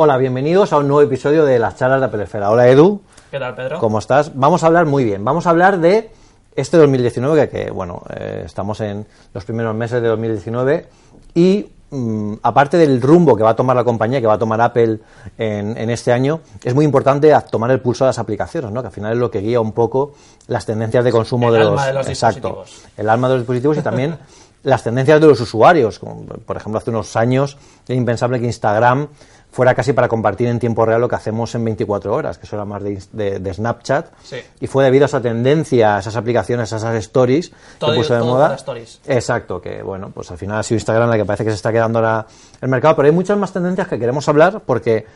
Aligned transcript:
Hola, 0.00 0.16
bienvenidos 0.16 0.72
a 0.72 0.76
un 0.76 0.86
nuevo 0.86 1.02
episodio 1.02 1.44
de 1.44 1.58
las 1.58 1.74
charlas 1.74 1.98
de 1.98 2.06
Apple 2.06 2.22
Esfera. 2.22 2.52
Hola 2.52 2.68
Edu, 2.68 3.00
¿Qué 3.32 3.38
tal, 3.40 3.56
Pedro? 3.56 3.80
¿cómo 3.80 3.98
estás? 3.98 4.30
Vamos 4.32 4.62
a 4.62 4.68
hablar 4.68 4.86
muy 4.86 5.02
bien, 5.02 5.24
vamos 5.24 5.48
a 5.48 5.50
hablar 5.50 5.80
de 5.80 6.12
este 6.54 6.76
2019, 6.76 7.48
que, 7.48 7.64
que, 7.64 7.70
bueno, 7.72 8.04
eh, 8.14 8.44
estamos 8.46 8.80
en 8.80 9.04
los 9.34 9.44
primeros 9.44 9.74
meses 9.74 10.00
de 10.00 10.06
2019 10.06 10.86
y 11.34 11.66
mm, 11.90 12.34
aparte 12.44 12.76
del 12.76 13.02
rumbo 13.02 13.36
que 13.36 13.42
va 13.42 13.50
a 13.50 13.56
tomar 13.56 13.74
la 13.74 13.82
compañía, 13.82 14.20
que 14.20 14.28
va 14.28 14.34
a 14.34 14.38
tomar 14.38 14.60
Apple 14.60 15.00
en, 15.36 15.76
en 15.76 15.90
este 15.90 16.12
año, 16.12 16.42
es 16.62 16.76
muy 16.76 16.84
importante 16.84 17.34
tomar 17.50 17.72
el 17.72 17.80
pulso 17.80 18.04
a 18.04 18.06
las 18.06 18.20
aplicaciones, 18.20 18.70
¿no? 18.70 18.82
que 18.82 18.86
al 18.86 18.94
final 18.94 19.14
es 19.14 19.18
lo 19.18 19.32
que 19.32 19.40
guía 19.40 19.60
un 19.60 19.72
poco 19.72 20.12
las 20.46 20.64
tendencias 20.64 21.02
de 21.02 21.10
consumo 21.10 21.48
El 21.48 21.54
de, 21.54 21.60
alma 21.62 21.74
los, 21.74 21.86
de 21.86 21.92
los 21.94 22.08
exacto, 22.08 22.48
dispositivos. 22.48 22.92
el 22.96 23.08
alma 23.08 23.26
de 23.26 23.34
los 23.34 23.42
dispositivos 23.42 23.78
y 23.78 23.82
también 23.82 24.16
las 24.62 24.82
tendencias 24.82 25.20
de 25.20 25.26
los 25.26 25.40
usuarios. 25.40 25.98
Como, 25.98 26.24
por 26.24 26.56
ejemplo, 26.56 26.78
hace 26.78 26.90
unos 26.90 27.16
años 27.16 27.56
era 27.86 27.96
impensable 27.96 28.40
que 28.40 28.46
Instagram 28.46 29.08
fuera 29.50 29.74
casi 29.74 29.92
para 29.92 30.08
compartir 30.08 30.46
en 30.48 30.58
tiempo 30.58 30.84
real 30.84 31.00
lo 31.00 31.08
que 31.08 31.16
hacemos 31.16 31.54
en 31.54 31.64
24 31.64 32.14
horas, 32.14 32.38
que 32.38 32.46
eso 32.46 32.54
era 32.56 32.64
más 32.64 32.82
de, 32.82 33.02
de- 33.12 33.38
de 33.40 33.54
Snapchat. 33.54 34.06
Sí. 34.22 34.36
Y 34.60 34.66
fue 34.66 34.84
debido 34.84 35.04
a 35.04 35.06
esa 35.06 35.20
tendencia, 35.20 35.96
a 35.96 36.00
esas 36.00 36.14
aplicaciones, 36.16 36.72
a 36.72 36.76
esas 36.76 36.94
stories 36.96 37.50
Todo- 37.78 37.92
que 37.92 37.96
puso 37.98 38.14
de 38.14 38.20
moda. 38.20 38.54
stories. 38.54 39.00
Exacto, 39.06 39.60
que 39.60 39.82
bueno, 39.82 40.10
pues 40.14 40.30
al 40.30 40.38
final 40.38 40.58
ha 40.58 40.62
sido 40.62 40.76
Instagram 40.76 41.08
la 41.10 41.16
que 41.16 41.24
parece 41.24 41.44
que 41.44 41.50
se 41.50 41.56
está 41.56 41.72
quedando 41.72 41.98
ahora 41.98 42.26
el 42.60 42.68
mercado, 42.68 42.94
pero 42.96 43.06
hay 43.06 43.12
muchas 43.14 43.36
más 43.38 43.52
tendencias 43.52 43.88
que 43.88 43.98
queremos 43.98 44.28
hablar 44.28 44.60
porque 44.64 45.06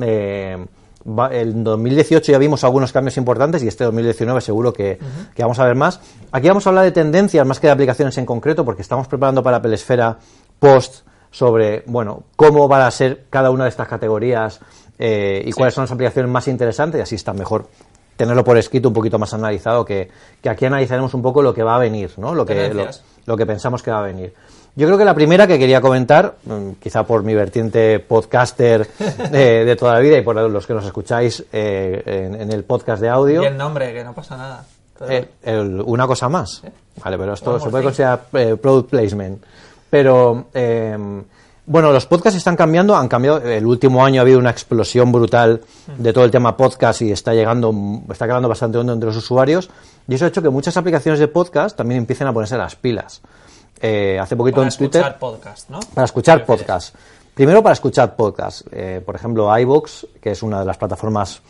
eh, 0.00 0.66
en 1.32 1.64
2018 1.64 2.30
ya 2.32 2.38
vimos 2.38 2.62
algunos 2.62 2.92
cambios 2.92 3.16
importantes 3.16 3.62
y 3.62 3.68
este 3.68 3.84
2019 3.84 4.40
seguro 4.40 4.72
que, 4.72 4.98
que 5.34 5.42
vamos 5.42 5.58
a 5.58 5.64
ver 5.64 5.74
más. 5.74 6.00
Aquí 6.30 6.46
vamos 6.48 6.66
a 6.66 6.70
hablar 6.70 6.84
de 6.84 6.92
tendencias 6.92 7.44
más 7.46 7.58
que 7.58 7.66
de 7.66 7.72
aplicaciones 7.72 8.16
en 8.18 8.26
concreto 8.26 8.64
porque 8.64 8.82
estamos 8.82 9.08
preparando 9.08 9.42
para 9.42 9.56
Apple 9.58 9.74
Esfera 9.74 10.18
post 10.58 11.06
sobre, 11.30 11.82
bueno, 11.86 12.24
cómo 12.36 12.66
van 12.68 12.82
a 12.82 12.90
ser 12.90 13.24
cada 13.30 13.50
una 13.50 13.64
de 13.64 13.70
estas 13.70 13.88
categorías 13.88 14.60
eh, 14.98 15.42
y 15.44 15.52
cuáles 15.52 15.74
son 15.74 15.84
las 15.84 15.92
aplicaciones 15.92 16.30
más 16.30 16.48
interesantes 16.48 16.98
y 16.98 17.02
así 17.02 17.14
está 17.14 17.32
mejor 17.32 17.66
tenerlo 18.16 18.44
por 18.44 18.58
escrito 18.58 18.88
un 18.88 18.94
poquito 18.94 19.18
más 19.18 19.32
analizado 19.32 19.84
que, 19.84 20.10
que 20.42 20.50
aquí 20.50 20.66
analizaremos 20.66 21.14
un 21.14 21.22
poco 21.22 21.40
lo 21.42 21.54
que 21.54 21.62
va 21.62 21.76
a 21.76 21.78
venir, 21.78 22.10
¿no? 22.18 22.34
Lo 22.34 22.44
que, 22.44 22.68
lo, 22.74 22.86
lo 23.26 23.36
que 23.36 23.46
pensamos 23.46 23.82
que 23.82 23.90
va 23.90 24.00
a 24.00 24.02
venir. 24.02 24.34
Yo 24.76 24.86
creo 24.86 24.98
que 24.98 25.04
la 25.04 25.14
primera 25.14 25.46
que 25.46 25.58
quería 25.58 25.80
comentar, 25.80 26.34
mm, 26.44 26.72
quizá 26.80 27.04
por 27.04 27.22
mi 27.22 27.34
vertiente 27.34 27.98
podcaster 27.98 28.86
eh, 29.32 29.64
de 29.66 29.76
toda 29.76 29.94
la 29.94 30.00
vida 30.00 30.18
y 30.18 30.22
por 30.22 30.36
los 30.36 30.66
que 30.66 30.74
nos 30.74 30.84
escucháis 30.84 31.44
eh, 31.52 32.02
en, 32.04 32.34
en 32.40 32.52
el 32.52 32.64
podcast 32.64 33.00
de 33.00 33.08
audio, 33.08 33.42
Y 33.42 33.46
el 33.46 33.56
nombre, 33.56 33.92
que 33.94 34.04
no 34.04 34.14
pasa 34.14 34.36
nada. 34.36 34.64
Pero- 34.98 35.12
eh, 35.12 35.28
el- 35.42 35.80
una 35.84 36.06
cosa 36.06 36.28
más. 36.28 36.62
Vale, 37.02 37.16
pero 37.16 37.32
esto 37.32 37.58
se 37.58 37.70
puede 37.70 37.84
considerar 37.84 38.20
eh, 38.34 38.56
product 38.60 38.90
placement. 38.90 39.42
Pero, 39.90 40.46
eh, 40.54 40.96
bueno, 41.66 41.92
los 41.92 42.06
podcasts 42.06 42.36
están 42.36 42.56
cambiando, 42.56 42.96
han 42.96 43.08
cambiado. 43.08 43.38
El 43.42 43.66
último 43.66 44.04
año 44.04 44.20
ha 44.20 44.22
habido 44.22 44.38
una 44.38 44.50
explosión 44.50 45.12
brutal 45.12 45.60
de 45.98 46.12
todo 46.12 46.24
el 46.24 46.30
tema 46.30 46.56
podcast 46.56 47.02
y 47.02 47.12
está 47.12 47.34
llegando, 47.34 47.74
está 48.10 48.26
quedando 48.26 48.48
bastante 48.48 48.78
hondo 48.78 48.92
entre 48.92 49.08
los 49.08 49.16
usuarios. 49.16 49.68
Y 50.08 50.14
eso 50.14 50.24
ha 50.24 50.28
hecho 50.28 50.42
que 50.42 50.50
muchas 50.50 50.76
aplicaciones 50.76 51.20
de 51.20 51.28
podcast 51.28 51.76
también 51.76 51.98
empiecen 51.98 52.26
a 52.26 52.32
ponerse 52.32 52.56
las 52.56 52.76
pilas. 52.76 53.20
Eh, 53.80 54.18
hace 54.20 54.36
poquito 54.36 54.56
para 54.56 54.68
en 54.68 54.76
Twitter. 54.76 55.00
escuchar 55.00 55.18
podcast, 55.18 55.70
¿no? 55.70 55.80
Para 55.94 56.04
escuchar 56.04 56.44
podcast. 56.44 56.94
Primero 57.34 57.62
para 57.62 57.72
escuchar 57.72 58.16
podcast. 58.16 58.66
Eh, 58.70 59.00
por 59.04 59.14
ejemplo, 59.14 59.56
iVoox, 59.58 60.04
que 60.20 60.32
es 60.32 60.42
una 60.42 60.60
de 60.60 60.66
las 60.66 60.76
plataformas 60.76 61.40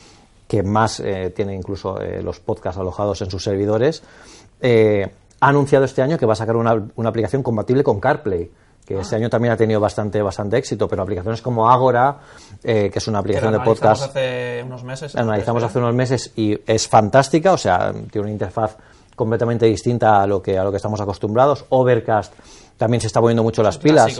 que 0.46 0.62
más 0.62 1.00
eh, 1.00 1.32
tiene 1.34 1.54
incluso 1.54 2.00
eh, 2.00 2.22
los 2.22 2.40
podcasts 2.40 2.78
alojados 2.78 3.22
en 3.22 3.30
sus 3.30 3.42
servidores, 3.42 4.02
ha 5.40 5.48
anunciado 5.48 5.84
este 5.84 6.02
año 6.02 6.18
que 6.18 6.26
va 6.26 6.34
a 6.34 6.36
sacar 6.36 6.56
una, 6.56 6.82
una 6.96 7.08
aplicación 7.08 7.42
compatible 7.42 7.82
con 7.82 7.98
CarPlay, 8.00 8.50
que 8.84 8.96
Ah. 8.96 9.00
este 9.00 9.16
año 9.16 9.30
también 9.30 9.52
ha 9.52 9.56
tenido 9.56 9.80
bastante, 9.80 10.20
bastante 10.20 10.58
éxito, 10.58 10.88
pero 10.88 11.02
aplicaciones 11.02 11.40
como 11.42 11.70
Agora, 11.70 12.18
eh, 12.62 12.90
que 12.92 12.98
es 12.98 13.08
una 13.08 13.20
aplicación 13.20 13.52
de 13.52 13.60
podcast 13.60 14.04
hace 14.04 14.62
unos 14.66 14.82
meses. 14.84 15.14
la 15.14 15.22
analizamos 15.22 15.62
hace 15.62 15.78
unos 15.78 15.94
meses 15.94 16.32
y 16.36 16.58
es 16.66 16.88
fantástica, 16.88 17.52
o 17.52 17.58
sea, 17.58 17.92
tiene 17.92 18.22
una 18.22 18.32
interfaz 18.32 18.76
completamente 19.14 19.66
distinta 19.66 20.22
a 20.22 20.26
lo 20.26 20.42
que 20.42 20.58
a 20.58 20.64
lo 20.64 20.70
que 20.70 20.78
estamos 20.78 21.00
acostumbrados. 21.00 21.64
Overcast 21.68 22.32
también 22.78 23.00
se 23.00 23.06
está 23.06 23.20
poniendo 23.20 23.42
mucho 23.42 23.62
las 23.62 23.76
pilas. 23.78 24.18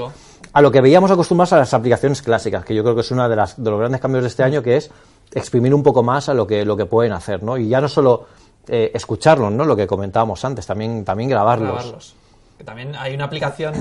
A 0.53 0.61
lo 0.61 0.71
que 0.71 0.81
veíamos 0.81 1.11
acostumbrados 1.11 1.53
a 1.55 1.57
las 1.59 1.73
aplicaciones 1.75 2.21
clásicas, 2.23 2.65
que 2.65 2.75
yo 2.75 2.83
creo 2.83 2.95
que 2.95 3.01
es 3.01 3.11
una 3.11 3.29
de 3.29 3.37
las 3.37 3.63
de 3.63 3.71
los 3.71 3.79
grandes 3.79 4.01
cambios 4.01 4.23
de 4.25 4.29
este 4.29 4.43
año 4.43 4.63
que 4.63 4.77
es 4.77 4.91
exprimir 5.33 5.75
un 5.75 5.83
poco 5.83 6.03
más 6.03 6.29
a 6.29 6.35
lo 6.35 6.47
que 6.47 6.65
lo 6.65 6.77
que 6.77 6.87
pueden 6.87 7.13
hacer, 7.13 7.43
¿no? 7.43 7.57
Y 7.57 7.69
ya 7.69 7.81
no 7.81 7.89
solo 7.89 8.27
eh, 8.69 8.91
escucharlos, 8.95 9.51
¿no? 9.53 9.65
Lo 9.65 9.75
que 9.77 9.87
comentábamos 9.87 10.45
antes, 10.45 10.67
también 10.67 11.05
también 11.05 11.29
grabarlos. 11.31 11.75
grabarlos. 11.75 12.15
Que 12.59 12.65
también 12.65 12.95
hay 12.95 13.15
una 13.15 13.25
aplicación, 13.25 13.73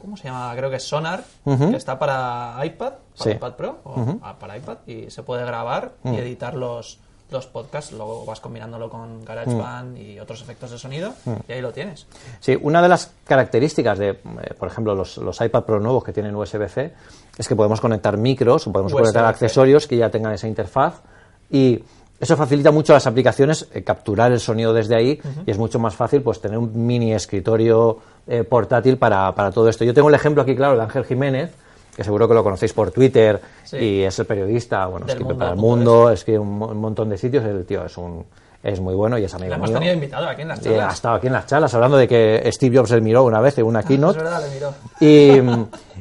¿cómo 0.00 0.16
se 0.16 0.24
llama? 0.24 0.54
Creo 0.56 0.70
que 0.70 0.76
es 0.76 0.84
Sonar, 0.88 1.22
que 1.44 1.76
está 1.76 1.98
para 1.98 2.56
iPad, 2.64 2.92
para 2.92 3.00
Sí. 3.14 3.30
iPad 3.30 3.52
Pro, 3.56 3.78
o 3.84 4.16
ah, 4.22 4.34
para 4.38 4.56
iPad, 4.56 4.78
y 4.86 5.10
se 5.10 5.22
puede 5.22 5.44
grabar 5.44 5.92
Mm. 6.02 6.14
y 6.14 6.16
editar 6.16 6.54
los, 6.54 6.98
los 7.30 7.46
podcasts, 7.46 7.92
luego 7.92 8.24
vas 8.24 8.40
combinándolo 8.40 8.88
con 8.88 9.22
GarageBand 9.22 9.98
y 9.98 10.18
otros 10.18 10.40
efectos 10.40 10.70
de 10.70 10.78
sonido, 10.78 11.12
Mm. 11.26 11.32
y 11.46 11.52
ahí 11.52 11.60
lo 11.60 11.72
tienes. 11.74 12.06
Sí, 12.40 12.58
una 12.60 12.80
de 12.80 12.88
las 12.88 13.12
características 13.26 13.98
de, 13.98 14.08
eh, 14.10 14.18
por 14.58 14.68
ejemplo, 14.68 14.94
los, 14.94 15.18
los 15.18 15.38
iPad 15.38 15.64
Pro 15.64 15.78
nuevos 15.78 16.02
que 16.02 16.14
tienen 16.14 16.34
USB-C 16.34 16.94
es 17.36 17.46
que 17.48 17.54
podemos 17.54 17.82
conectar 17.82 18.16
micros 18.16 18.66
o 18.66 18.72
podemos 18.72 18.92
conectar 18.94 19.26
accesorios 19.26 19.86
que 19.86 19.98
ya 19.98 20.08
tengan 20.08 20.32
esa 20.32 20.48
interfaz 20.48 21.02
y 21.50 21.84
eso 22.22 22.36
facilita 22.36 22.70
mucho 22.70 22.92
a 22.92 22.96
las 22.96 23.06
aplicaciones 23.08 23.68
eh, 23.74 23.82
capturar 23.82 24.30
el 24.30 24.38
sonido 24.38 24.72
desde 24.72 24.94
ahí 24.94 25.20
y 25.44 25.50
es 25.50 25.58
mucho 25.58 25.78
más 25.80 25.94
fácil 25.96 26.22
pues 26.22 26.40
tener 26.40 26.56
un 26.56 26.70
mini 26.86 27.12
escritorio 27.12 27.98
eh, 28.28 28.44
portátil 28.44 28.96
para, 28.96 29.34
para 29.34 29.50
todo 29.50 29.68
esto. 29.68 29.84
Yo 29.84 29.92
tengo 29.92 30.08
el 30.08 30.14
ejemplo 30.14 30.42
aquí, 30.42 30.54
claro, 30.54 30.76
de 30.76 30.82
Ángel 30.82 31.04
Jiménez, 31.04 31.50
que 31.96 32.04
seguro 32.04 32.28
que 32.28 32.34
lo 32.34 32.44
conocéis 32.44 32.72
por 32.72 32.92
Twitter 32.92 33.40
Sí. 33.64 33.76
y 33.76 34.02
es 34.02 34.16
el 34.18 34.26
periodista, 34.26 34.86
bueno, 34.86 35.06
Del 35.06 35.16
escribe 35.16 35.30
mundo, 35.32 35.38
para 35.38 35.50
el 35.52 35.58
mundo, 35.58 36.10
escribe 36.10 36.38
un, 36.38 36.62
un 36.62 36.76
montón 36.78 37.08
de 37.08 37.18
sitios, 37.18 37.44
el 37.44 37.64
tío 37.66 37.84
es 37.84 37.96
un 37.98 38.24
es 38.62 38.80
muy 38.80 38.94
bueno 38.94 39.18
y 39.18 39.24
es 39.24 39.34
amigo 39.34 39.56
mío. 39.58 39.72
tenido 39.74 39.94
invitado 39.94 40.28
aquí 40.28 40.42
en 40.42 40.48
las 40.48 40.58
Eh, 40.60 40.62
charlas. 40.64 40.86
ha 40.88 40.92
estado 40.92 41.14
aquí 41.16 41.26
en 41.26 41.32
las 41.32 41.46
charlas 41.46 41.74
hablando 41.74 41.96
de 41.96 42.06
que 42.08 42.48
Steve 42.52 42.76
Jobs 42.78 42.90
le 42.92 43.00
miró 43.00 43.24
una 43.24 43.40
vez 43.40 43.58
en 43.58 43.64
una 43.66 43.80
Es 43.80 43.86
keynote. 43.86 44.18
verdad, 44.18 44.42
le 44.46 44.54
miró. 44.54 44.74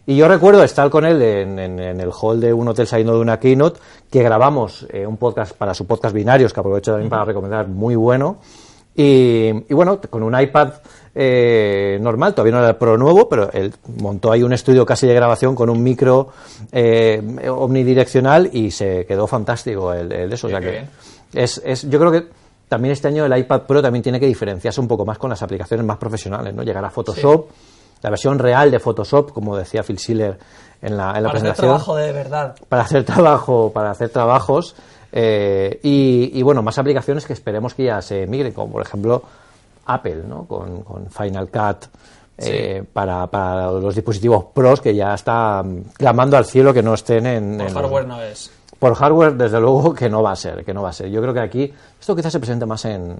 Y, 0.05 0.13
y 0.13 0.15
yo 0.17 0.27
recuerdo 0.27 0.63
estar 0.63 0.89
con 0.89 1.05
él 1.05 1.21
en, 1.21 1.57
en- 1.59 1.79
en 1.79 1.99
el 1.99 2.11
hall 2.11 2.39
de 2.39 2.53
un 2.53 2.67
hotel 2.67 2.85
saliendo 2.87 3.13
de 3.15 3.19
una 3.21 3.39
keynote 3.39 3.79
que 4.09 4.21
grabamos 4.23 4.85
eh, 4.91 5.05
un 5.07 5.17
podcast 5.17 5.53
para 5.55 5.73
su 5.73 5.85
podcast 5.87 6.13
Binarios, 6.13 6.53
que 6.53 6.59
aprovecho 6.59 6.91
también 6.91 7.09
para 7.09 7.25
recomendar, 7.25 7.67
muy 7.67 7.95
bueno. 7.95 8.37
Y, 8.93 9.47
y 9.69 9.73
bueno, 9.73 10.01
con 10.09 10.21
un 10.21 10.37
iPad 10.39 10.73
eh, 11.15 11.97
normal, 12.01 12.33
todavía 12.33 12.51
no 12.51 12.59
era 12.59 12.69
el 12.69 12.75
Pro 12.75 12.97
nuevo, 12.97 13.27
pero 13.29 13.49
él 13.53 13.73
montó 13.97 14.31
ahí 14.33 14.43
un 14.43 14.51
estudio 14.53 14.85
casi 14.85 15.07
de 15.07 15.13
grabación 15.13 15.55
con 15.55 15.69
un 15.69 15.81
micro 15.81 16.27
eh, 16.73 17.21
omnidireccional 17.49 18.49
y 18.51 18.71
se 18.71 19.05
quedó 19.05 19.27
fantástico 19.27 19.93
el, 19.93 20.11
el 20.11 20.33
eso. 20.33 20.47
o 20.47 20.49
sea 20.49 20.59
Qué 20.59 20.65
que 20.65 20.71
bien. 20.71 20.89
es, 21.33 21.61
es, 21.65 21.89
yo 21.89 21.99
creo 21.99 22.11
que 22.11 22.25
también 22.71 22.93
este 22.93 23.09
año 23.09 23.25
el 23.25 23.37
iPad 23.37 23.63
Pro 23.63 23.81
también 23.81 24.01
tiene 24.01 24.17
que 24.17 24.25
diferenciarse 24.27 24.79
un 24.79 24.87
poco 24.87 25.05
más 25.05 25.17
con 25.17 25.29
las 25.29 25.41
aplicaciones 25.43 25.85
más 25.85 25.97
profesionales, 25.97 26.53
¿no? 26.55 26.63
Llegar 26.63 26.85
a 26.85 26.89
Photoshop, 26.89 27.49
la 28.01 28.09
versión 28.09 28.39
real 28.39 28.71
de 28.71 28.79
Photoshop, 28.79 29.33
como 29.33 29.57
decía 29.57 29.83
Phil 29.83 29.99
Schiller 29.99 30.39
en 30.81 30.95
la, 30.95 31.11
en 31.17 31.23
la 31.23 31.27
Para 31.27 31.27
hacer 31.27 31.31
presentación, 31.31 31.67
trabajo 31.67 31.95
de 31.97 32.11
verdad. 32.13 32.55
para 32.69 32.83
hacer 32.83 33.03
trabajo, 33.03 33.71
para 33.73 33.91
hacer 33.91 34.07
trabajos 34.07 34.73
eh, 35.11 35.81
y, 35.83 36.31
y, 36.33 36.41
bueno, 36.43 36.61
más 36.63 36.77
aplicaciones 36.79 37.25
que 37.25 37.33
esperemos 37.33 37.73
que 37.73 37.83
ya 37.83 38.01
se 38.01 38.25
migren, 38.25 38.53
como 38.53 38.71
por 38.71 38.81
ejemplo 38.83 39.21
Apple, 39.87 40.23
¿no? 40.25 40.45
Con, 40.45 40.83
con 40.83 41.11
Final 41.11 41.49
Cut. 41.49 41.87
eh, 42.37 42.83
para, 42.93 43.27
para 43.27 43.69
los 43.73 43.93
dispositivos 43.93 44.45
pros 44.53 44.79
que 44.79 44.95
ya 44.95 45.13
está 45.13 45.61
clamando 45.97 46.37
al 46.37 46.45
cielo 46.45 46.73
que 46.73 46.81
no 46.81 46.93
estén 46.93 47.25
en, 47.27 47.59
en 47.59 47.73
hardware 47.73 48.07
no 48.07 48.21
es. 48.23 48.49
Por 48.81 48.95
hardware, 48.95 49.35
desde 49.35 49.59
luego 49.59 49.93
que 49.93 50.09
no 50.09 50.23
va 50.23 50.31
a 50.31 50.35
ser, 50.35 50.65
que 50.65 50.73
no 50.73 50.81
va 50.81 50.89
a 50.89 50.93
ser. 50.93 51.07
Yo 51.11 51.21
creo 51.21 51.35
que 51.35 51.39
aquí, 51.39 51.71
esto 51.99 52.15
quizás 52.15 52.33
se 52.33 52.39
presente 52.39 52.65
más 52.65 52.83
en, 52.85 53.15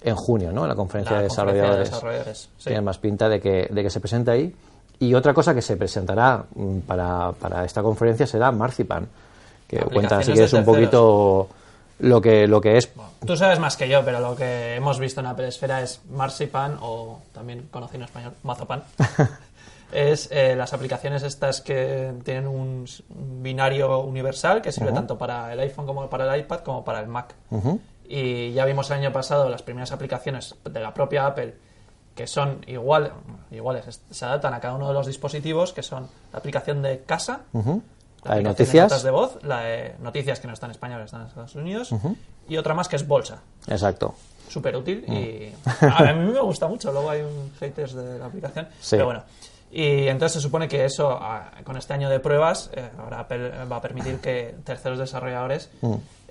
en 0.00 0.14
junio, 0.14 0.52
¿no? 0.52 0.62
En 0.62 0.68
la 0.68 0.76
conferencia 0.76 1.16
La 1.16 1.22
de 1.22 1.28
conferencia 1.28 1.64
de 1.64 1.78
desarrolladores. 1.80 1.90
desarrolladores, 1.90 2.48
sí. 2.56 2.64
Tiene 2.66 2.82
más 2.82 2.98
pinta 2.98 3.28
de 3.28 3.40
que, 3.40 3.68
de 3.68 3.82
que 3.82 3.90
se 3.90 3.98
presente 3.98 4.30
ahí. 4.30 4.54
Y 5.00 5.12
otra 5.14 5.34
cosa 5.34 5.56
que 5.56 5.60
se 5.60 5.76
presentará 5.76 6.44
mm, 6.54 6.78
para, 6.86 7.32
para 7.32 7.64
esta 7.64 7.82
conferencia 7.82 8.28
será 8.28 8.52
Marzipan, 8.52 9.08
que 9.66 9.80
cuenta, 9.80 10.22
si 10.22 10.30
quieres, 10.34 10.52
un 10.52 10.64
poquito 10.64 11.48
lo 11.98 12.20
que, 12.20 12.46
lo 12.46 12.60
que 12.60 12.76
es. 12.76 12.88
Tú 13.26 13.36
sabes 13.36 13.58
más 13.58 13.76
que 13.76 13.88
yo, 13.88 14.04
pero 14.04 14.20
lo 14.20 14.36
que 14.36 14.76
hemos 14.76 15.00
visto 15.00 15.18
en 15.18 15.26
Apple 15.26 15.48
Esfera 15.48 15.82
es 15.82 16.00
Marzipan, 16.12 16.78
o 16.80 17.18
también 17.34 17.66
conocido 17.72 17.96
en 17.96 18.04
español, 18.04 18.34
Mazapan. 18.44 18.84
es 19.92 20.28
eh, 20.32 20.56
las 20.56 20.72
aplicaciones 20.72 21.22
estas 21.22 21.60
que 21.60 22.12
tienen 22.24 22.46
un, 22.48 22.86
binario 23.42 24.00
universal 24.00 24.62
que 24.62 24.72
sirve 24.72 24.92
tanto 24.92 25.16
para 25.18 25.52
el 25.52 25.60
iPhone 25.60 25.86
como 25.86 26.08
para 26.08 26.32
el 26.34 26.40
iPad 26.40 26.60
como 26.60 26.84
para 26.84 27.00
el 27.00 27.06
Mac. 27.08 27.34
Y 28.08 28.52
ya 28.52 28.64
vimos 28.64 28.90
el 28.90 28.98
año 28.98 29.12
pasado 29.12 29.48
las 29.48 29.62
primeras 29.62 29.92
aplicaciones 29.92 30.54
de 30.64 30.80
la 30.80 30.92
propia 30.92 31.26
Apple 31.26 31.54
que 32.14 32.26
son 32.26 32.62
igual, 32.66 33.10
iguales, 33.50 33.86
es- 33.88 34.02
se 34.10 34.24
adaptan 34.26 34.52
a 34.52 34.60
cada 34.60 34.74
uno 34.74 34.86
de 34.88 34.92
los 34.92 35.06
dispositivos, 35.06 35.72
que 35.72 35.82
son 35.82 36.08
la 36.30 36.38
aplicación 36.40 36.82
de 36.82 37.00
casa, 37.04 37.40
La 38.24 38.34
de 38.34 38.42
noticias. 38.42 38.84
notas 38.84 39.02
de 39.02 39.10
voz, 39.10 39.38
la 39.42 39.60
de 39.60 39.94
noticias 39.98 40.38
que 40.38 40.46
no 40.46 40.52
están 40.52 40.68
en 40.68 40.72
español, 40.72 41.00
están 41.00 41.22
en 41.22 41.28
Estados 41.28 41.54
Unidos, 41.54 41.90
y 42.50 42.58
otra 42.58 42.74
más 42.74 42.88
que 42.88 42.96
es 42.96 43.08
bolsa. 43.08 43.40
Exacto. 43.66 44.14
Súper 44.48 44.76
útil 44.76 45.06
Mm. 45.08 45.12
y 45.14 45.54
a 45.80 46.12
mí 46.12 46.32
me 46.32 46.40
gusta 46.40 46.68
mucho. 46.68 46.92
Luego 46.92 47.08
hay 47.08 47.22
un 47.22 47.50
haters 47.58 47.94
de 47.94 48.18
la 48.18 48.26
aplicación. 48.26 48.68
Sí. 48.82 48.96
Pero 48.96 49.06
bueno. 49.06 49.22
Y 49.74 50.06
entonces 50.08 50.34
se 50.34 50.40
supone 50.40 50.68
que 50.68 50.84
eso, 50.84 51.10
a- 51.12 51.50
con 51.64 51.78
este 51.78 51.94
año 51.94 52.10
de 52.10 52.20
pruebas, 52.20 52.70
eh, 52.74 52.90
ahora 52.98 53.26
va 53.70 53.76
a 53.76 53.80
permitir 53.80 54.18
que 54.20 54.54
terceros 54.64 54.98
desarrolladores 54.98 55.70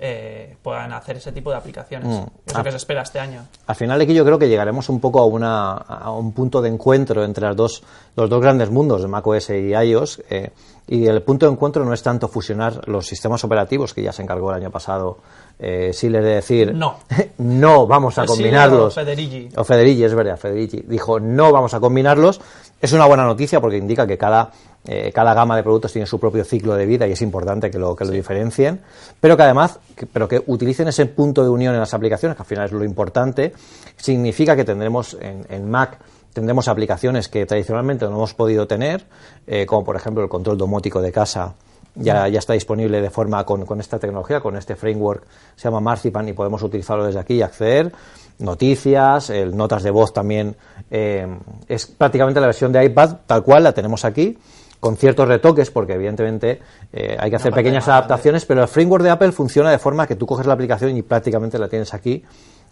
eh, 0.04 0.56
puedan 0.62 0.92
hacer 0.92 1.18
ese 1.18 1.30
tipo 1.30 1.50
de 1.50 1.56
aplicaciones. 1.56 2.08
Mm. 2.08 2.22
Es 2.46 2.54
lo 2.54 2.60
Ah. 2.60 2.64
que 2.64 2.70
se 2.72 2.76
espera 2.76 3.02
este 3.02 3.20
año. 3.20 3.46
Al 3.68 3.76
final 3.76 4.00
aquí 4.00 4.12
yo 4.14 4.24
creo 4.24 4.36
que 4.36 4.48
llegaremos 4.48 4.88
un 4.88 4.98
poco 5.00 5.20
a, 5.20 5.26
una, 5.26 5.72
a 5.74 6.10
un 6.10 6.32
punto 6.32 6.60
de 6.60 6.68
encuentro 6.70 7.22
entre 7.24 7.46
las 7.46 7.54
dos, 7.54 7.84
los 8.16 8.28
dos 8.28 8.40
grandes 8.40 8.68
mundos 8.70 9.00
de 9.02 9.06
macOS 9.08 9.50
y 9.50 9.72
iOS. 9.72 10.22
eh, 10.28 10.50
y 10.88 11.06
el 11.06 11.22
punto 11.22 11.46
de 11.46 11.52
encuentro 11.52 11.84
no 11.84 11.94
es 11.94 12.02
tanto 12.02 12.26
fusionar 12.26 12.88
los 12.88 13.06
sistemas 13.06 13.44
operativos, 13.44 13.94
que 13.94 14.02
ya 14.02 14.12
se 14.12 14.22
encargó 14.22 14.50
el 14.50 14.56
año 14.56 14.70
pasado 14.72 15.18
eh, 15.60 15.92
Siller 15.92 16.24
de 16.24 16.34
decir 16.34 16.74
No. 16.74 16.96
no 17.38 17.86
vamos 17.86 18.18
a 18.18 18.22
Pues 18.24 18.36
sí, 18.36 18.42
combinarlos. 18.42 18.96
o 18.98 19.00
Federici. 19.00 19.48
O 19.56 19.62
Federici, 19.62 20.02
es 20.02 20.14
verdad, 20.14 20.36
Federici. 20.36 20.82
Dijo 20.84 21.20
no 21.20 21.52
vamos 21.52 21.72
a 21.74 21.78
combinarlos. 21.80 22.40
Es 22.80 22.92
una 22.92 23.06
buena 23.06 23.24
noticia 23.24 23.60
porque 23.60 23.76
indica 23.76 24.04
que 24.08 24.18
cada, 24.18 24.50
eh, 24.86 25.12
cada 25.14 25.32
gama 25.34 25.56
de 25.56 25.62
productos 25.62 25.92
tiene 25.92 26.06
su 26.06 26.18
propio 26.18 26.44
ciclo 26.44 26.74
de 26.74 26.86
vida 26.86 27.06
y 27.06 27.12
es 27.12 27.22
importante 27.22 27.70
que 27.70 27.78
lo, 27.78 27.94
que 27.94 28.04
lo 28.04 28.10
diferencien. 28.10 28.80
Pero 29.20 29.36
que 29.36 29.42
además, 29.44 29.78
que- 29.96 30.06
pero 30.06 30.26
que 30.28 30.42
utilicen 30.46 30.88
ese 30.88 31.06
punto 31.06 31.42
de 31.42 31.48
unión 31.50 31.74
en 31.74 31.80
las 31.80 31.94
aplicaciones, 31.94 32.36
que 32.36 32.42
al 32.42 32.46
final 32.48 32.64
es 32.66 32.72
lo 32.72 32.84
importante, 32.84 33.52
significa 33.96 34.56
que 34.56 34.64
tendremos 34.64 35.16
en, 35.20 35.46
en 35.48 35.70
Mac 35.70 35.98
tendremos 36.32 36.66
aplicaciones 36.66 37.28
que 37.28 37.44
tradicionalmente 37.44 38.06
no 38.06 38.12
hemos 38.12 38.32
podido 38.32 38.66
tener, 38.66 39.04
eh, 39.46 39.66
como 39.66 39.84
por 39.84 39.96
ejemplo 39.96 40.22
el 40.22 40.30
control 40.30 40.56
domótico 40.56 41.02
de 41.02 41.12
casa. 41.12 41.52
Ya, 41.94 42.26
ya 42.26 42.38
está 42.38 42.54
disponible 42.54 43.02
de 43.02 43.10
forma 43.10 43.44
con, 43.44 43.66
con 43.66 43.78
esta 43.78 43.98
tecnología, 43.98 44.40
con 44.40 44.56
este 44.56 44.74
framework, 44.76 45.24
se 45.56 45.64
llama 45.64 45.80
Marzipan 45.80 46.26
y 46.26 46.32
podemos 46.32 46.62
utilizarlo 46.62 47.04
desde 47.04 47.20
aquí 47.20 47.34
y 47.34 47.42
acceder. 47.42 47.92
Noticias, 48.38 49.30
el 49.30 49.54
notas 49.56 49.82
de 49.82 49.90
voz 49.90 50.12
también 50.12 50.56
eh, 50.90 51.26
es 51.68 51.86
prácticamente 51.86 52.40
la 52.40 52.46
versión 52.46 52.72
de 52.72 52.82
iPad 52.84 53.16
tal 53.26 53.42
cual 53.42 53.62
la 53.64 53.72
tenemos 53.72 54.04
aquí, 54.06 54.38
con 54.82 54.96
ciertos 54.96 55.28
retoques, 55.28 55.70
porque 55.70 55.92
evidentemente 55.92 56.60
eh, 56.92 57.16
hay 57.16 57.30
que 57.30 57.36
hacer 57.36 57.52
pequeñas 57.52 57.86
adaptaciones, 57.86 58.44
pero 58.44 58.62
el 58.62 58.68
framework 58.68 59.04
de 59.04 59.10
Apple 59.10 59.30
funciona 59.30 59.70
de 59.70 59.78
forma 59.78 60.08
que 60.08 60.16
tú 60.16 60.26
coges 60.26 60.44
la 60.44 60.54
aplicación 60.54 60.96
y 60.96 61.02
prácticamente 61.02 61.56
la 61.56 61.68
tienes 61.68 61.94
aquí, 61.94 62.24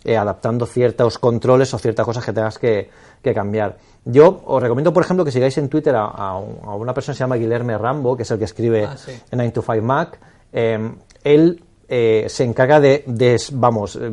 eh, 0.02 0.16
adaptando 0.16 0.66
ciertos 0.66 1.18
controles 1.20 1.72
o 1.72 1.78
ciertas 1.78 2.04
cosas 2.04 2.24
que 2.24 2.32
tengas 2.32 2.58
que, 2.58 2.90
que 3.22 3.32
cambiar. 3.32 3.76
Yo 4.04 4.42
os 4.44 4.60
recomiendo, 4.60 4.92
por 4.92 5.04
ejemplo, 5.04 5.24
que 5.24 5.30
sigáis 5.30 5.56
en 5.58 5.68
Twitter 5.68 5.94
a, 5.94 6.06
a 6.06 6.36
un- 6.36 6.58
a 6.64 6.74
una 6.74 6.92
persona 6.92 7.12
que 7.14 7.18
se 7.18 7.22
llama 7.22 7.36
Guilherme 7.36 7.78
Rambo, 7.78 8.16
que 8.16 8.24
es 8.24 8.30
el 8.32 8.38
que 8.38 8.44
escribe 8.46 8.86
Ah, 8.86 8.96
sí. 8.96 9.12
en 9.12 9.38
9 9.38 9.52
to 9.52 9.62
5 9.62 9.80
Mac. 9.80 10.18
Eh, 10.52 10.90
él 11.22 11.62
eh, 11.88 12.26
se 12.28 12.42
encarga 12.42 12.80
de, 12.80 13.04
de, 13.06 13.40
vamos, 13.52 13.94
eh, 13.94 14.10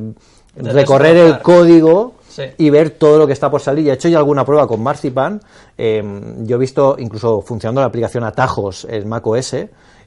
recorrer 0.55 1.15
el 1.17 1.39
código 1.39 2.13
Sí. 2.37 2.43
y 2.59 2.69
ver 2.69 2.91
todo 2.91 3.17
lo 3.17 3.25
que 3.25 3.33
está 3.33 3.49
por 3.49 3.61
salir. 3.61 3.87
Y 3.87 3.89
he 3.89 3.93
hecho 3.93 4.07
ya 4.09 4.19
alguna 4.19 4.45
prueba 4.45 4.67
con 4.67 4.81
Marzipan. 4.83 5.41
Eh, 5.75 6.03
yo 6.43 6.55
he 6.55 6.59
visto 6.59 6.95
incluso 6.99 7.41
funcionando 7.41 7.81
la 7.81 7.87
aplicación 7.87 8.23
Atajos 8.23 8.85
en 8.87 9.09
Mac 9.09 9.25
OS 9.25 9.55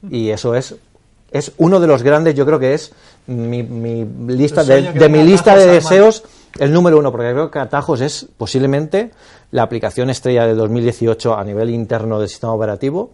y 0.09 0.29
eso 0.29 0.55
es 0.55 0.75
es 1.29 1.53
uno 1.59 1.79
de 1.79 1.87
los 1.87 2.03
grandes, 2.03 2.35
yo 2.35 2.45
creo 2.45 2.59
que 2.59 2.73
es 2.73 2.91
mi, 3.27 3.63
mi 3.63 4.03
lista 4.33 4.63
de, 4.65 5.07
mi 5.09 5.23
lista 5.23 5.55
de 5.55 5.65
deseos, 5.65 6.23
el 6.59 6.73
número 6.73 6.99
uno, 6.99 7.09
porque 7.11 7.31
creo 7.31 7.49
que 7.49 7.59
Atajos 7.59 8.01
es 8.01 8.27
posiblemente 8.37 9.11
la 9.51 9.63
aplicación 9.63 10.09
estrella 10.09 10.45
de 10.45 10.55
2018 10.55 11.33
a 11.37 11.43
nivel 11.45 11.69
interno 11.69 12.19
del 12.19 12.27
sistema 12.27 12.53
operativo 12.53 13.11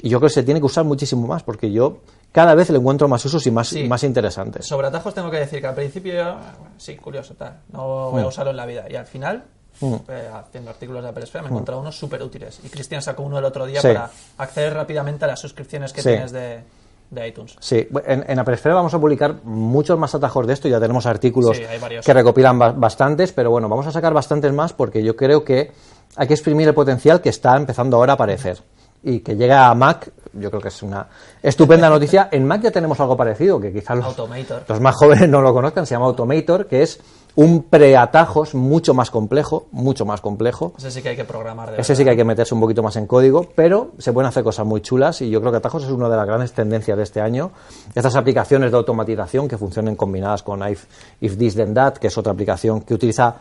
y 0.00 0.08
yo 0.08 0.18
creo 0.20 0.28
que 0.28 0.34
se 0.34 0.42
tiene 0.44 0.60
que 0.60 0.66
usar 0.66 0.84
muchísimo 0.84 1.26
más 1.26 1.42
porque 1.42 1.72
yo 1.72 1.98
cada 2.30 2.54
vez 2.54 2.70
le 2.70 2.78
encuentro 2.78 3.08
más 3.08 3.24
usos 3.24 3.44
y 3.46 3.50
más, 3.50 3.68
Sí. 3.68 3.82
más 3.88 4.04
interesantes. 4.04 4.64
Sobre 4.66 4.86
atajos 4.86 5.12
tengo 5.14 5.30
que 5.30 5.38
decir 5.38 5.60
que 5.60 5.66
al 5.66 5.74
principio, 5.74 6.36
sí, 6.78 6.96
curioso, 6.96 7.34
tal, 7.34 7.60
no 7.72 8.08
Mm. 8.08 8.12
voy 8.12 8.22
a 8.22 8.26
usarlo 8.26 8.50
en 8.50 8.56
la 8.56 8.66
vida. 8.66 8.84
Y 8.88 8.96
al 8.96 9.06
final, 9.06 9.44
eh, 9.82 10.30
haciendo 10.32 10.70
artículos 10.70 11.02
de 11.02 11.10
Apple 11.10 11.24
Esfera, 11.24 11.42
me 11.42 11.48
he 11.48 11.52
encontrado 11.52 11.80
unos 11.80 11.98
súper 11.98 12.22
útiles. 12.22 12.60
Y 12.64 12.68
Cristian 12.68 13.02
sacó 13.02 13.22
uno 13.22 13.38
el 13.38 13.44
otro 13.44 13.66
día 13.66 13.80
Mm. 13.80 13.82
Sí. 13.82 13.88
para 13.88 14.10
acceder 14.38 14.74
rápidamente 14.74 15.24
a 15.24 15.28
las 15.28 15.40
suscripciones 15.40 15.92
que 15.92 16.02
Sí. 16.02 16.08
tienes 16.10 16.32
de, 16.32 16.62
de 17.10 17.28
iTunes. 17.28 17.56
Sí, 17.60 17.86
en, 18.06 18.24
en 18.28 18.44
vamos 18.74 18.94
a 18.94 18.98
publicar 18.98 19.36
muchos 19.44 19.98
más 19.98 20.14
atajos 20.14 20.46
de 20.46 20.54
esto, 20.54 20.66
ya 20.68 20.80
tenemos 20.80 21.06
artículos 21.06 21.56
Sí, 21.56 21.62
que 22.04 22.12
recopilan 22.14 22.58
ba- 22.58 22.72
bastantes, 22.72 23.32
pero 23.32 23.50
bueno, 23.50 23.68
vamos 23.68 23.86
a 23.86 23.92
sacar 23.92 24.12
bastantes 24.12 24.52
más 24.52 24.72
porque 24.72 25.02
yo 25.04 25.14
creo 25.14 25.44
que 25.44 25.72
hay 26.16 26.26
que 26.26 26.34
exprimir 26.34 26.66
el 26.66 26.74
potencial 26.74 27.20
que 27.20 27.28
está 27.28 27.56
empezando 27.56 27.96
ahora 27.98 28.12
a 28.12 28.14
aparecer. 28.14 28.62
Y 29.02 29.20
que 29.20 29.36
llega 29.36 29.68
a 29.68 29.74
Mac, 29.74 30.10
yo 30.38 30.50
creo 30.50 30.60
que 30.60 30.68
es 30.68 30.82
una 30.82 31.06
estupenda 31.42 31.88
noticia. 31.88 32.28
En 32.30 32.46
Mac 32.46 32.62
ya 32.62 32.70
tenemos 32.70 32.98
algo 33.00 33.16
parecido, 33.16 33.60
que 33.60 33.72
quizás 33.72 33.96
los, 33.96 34.06
Automator. 34.06 34.64
los 34.68 34.80
más 34.80 34.94
jóvenes 34.94 35.28
no 35.28 35.40
lo 35.40 35.52
conozcan, 35.52 35.86
se 35.86 35.94
llama 35.94 36.06
Automator, 36.06 36.66
que 36.66 36.82
es 36.82 37.00
un 37.36 37.64
preatajos 37.64 38.54
mucho 38.54 38.94
más 38.94 39.10
complejo, 39.10 39.66
mucho 39.70 40.06
más 40.06 40.22
complejo. 40.22 40.72
Ese 40.78 40.90
sí 40.90 41.02
que 41.02 41.10
hay 41.10 41.16
que 41.16 41.24
programar 41.24 41.70
de 41.70 41.80
Ese 41.80 41.94
sí 41.94 42.02
que 42.02 42.10
hay 42.10 42.16
que 42.16 42.24
meterse 42.24 42.54
un 42.54 42.60
poquito 42.60 42.82
más 42.82 42.96
en 42.96 43.06
código, 43.06 43.46
pero 43.54 43.92
se 43.98 44.12
pueden 44.12 44.28
hacer 44.28 44.42
cosas 44.42 44.64
muy 44.64 44.80
chulas 44.80 45.20
y 45.20 45.28
yo 45.28 45.40
creo 45.40 45.52
que 45.52 45.58
Atajos 45.58 45.84
es 45.84 45.90
una 45.90 46.08
de 46.08 46.16
las 46.16 46.26
grandes 46.26 46.52
tendencias 46.52 46.96
de 46.96 47.02
este 47.02 47.20
año. 47.20 47.52
Estas 47.94 48.16
aplicaciones 48.16 48.70
de 48.70 48.78
automatización 48.78 49.48
que 49.48 49.58
funcionen 49.58 49.96
combinadas 49.96 50.42
con 50.42 50.66
If, 50.66 50.86
If 51.20 51.36
This 51.36 51.54
Then 51.54 51.74
That, 51.74 51.98
que 51.98 52.06
es 52.06 52.16
otra 52.16 52.32
aplicación 52.32 52.80
que 52.80 52.94
utiliza, 52.94 53.36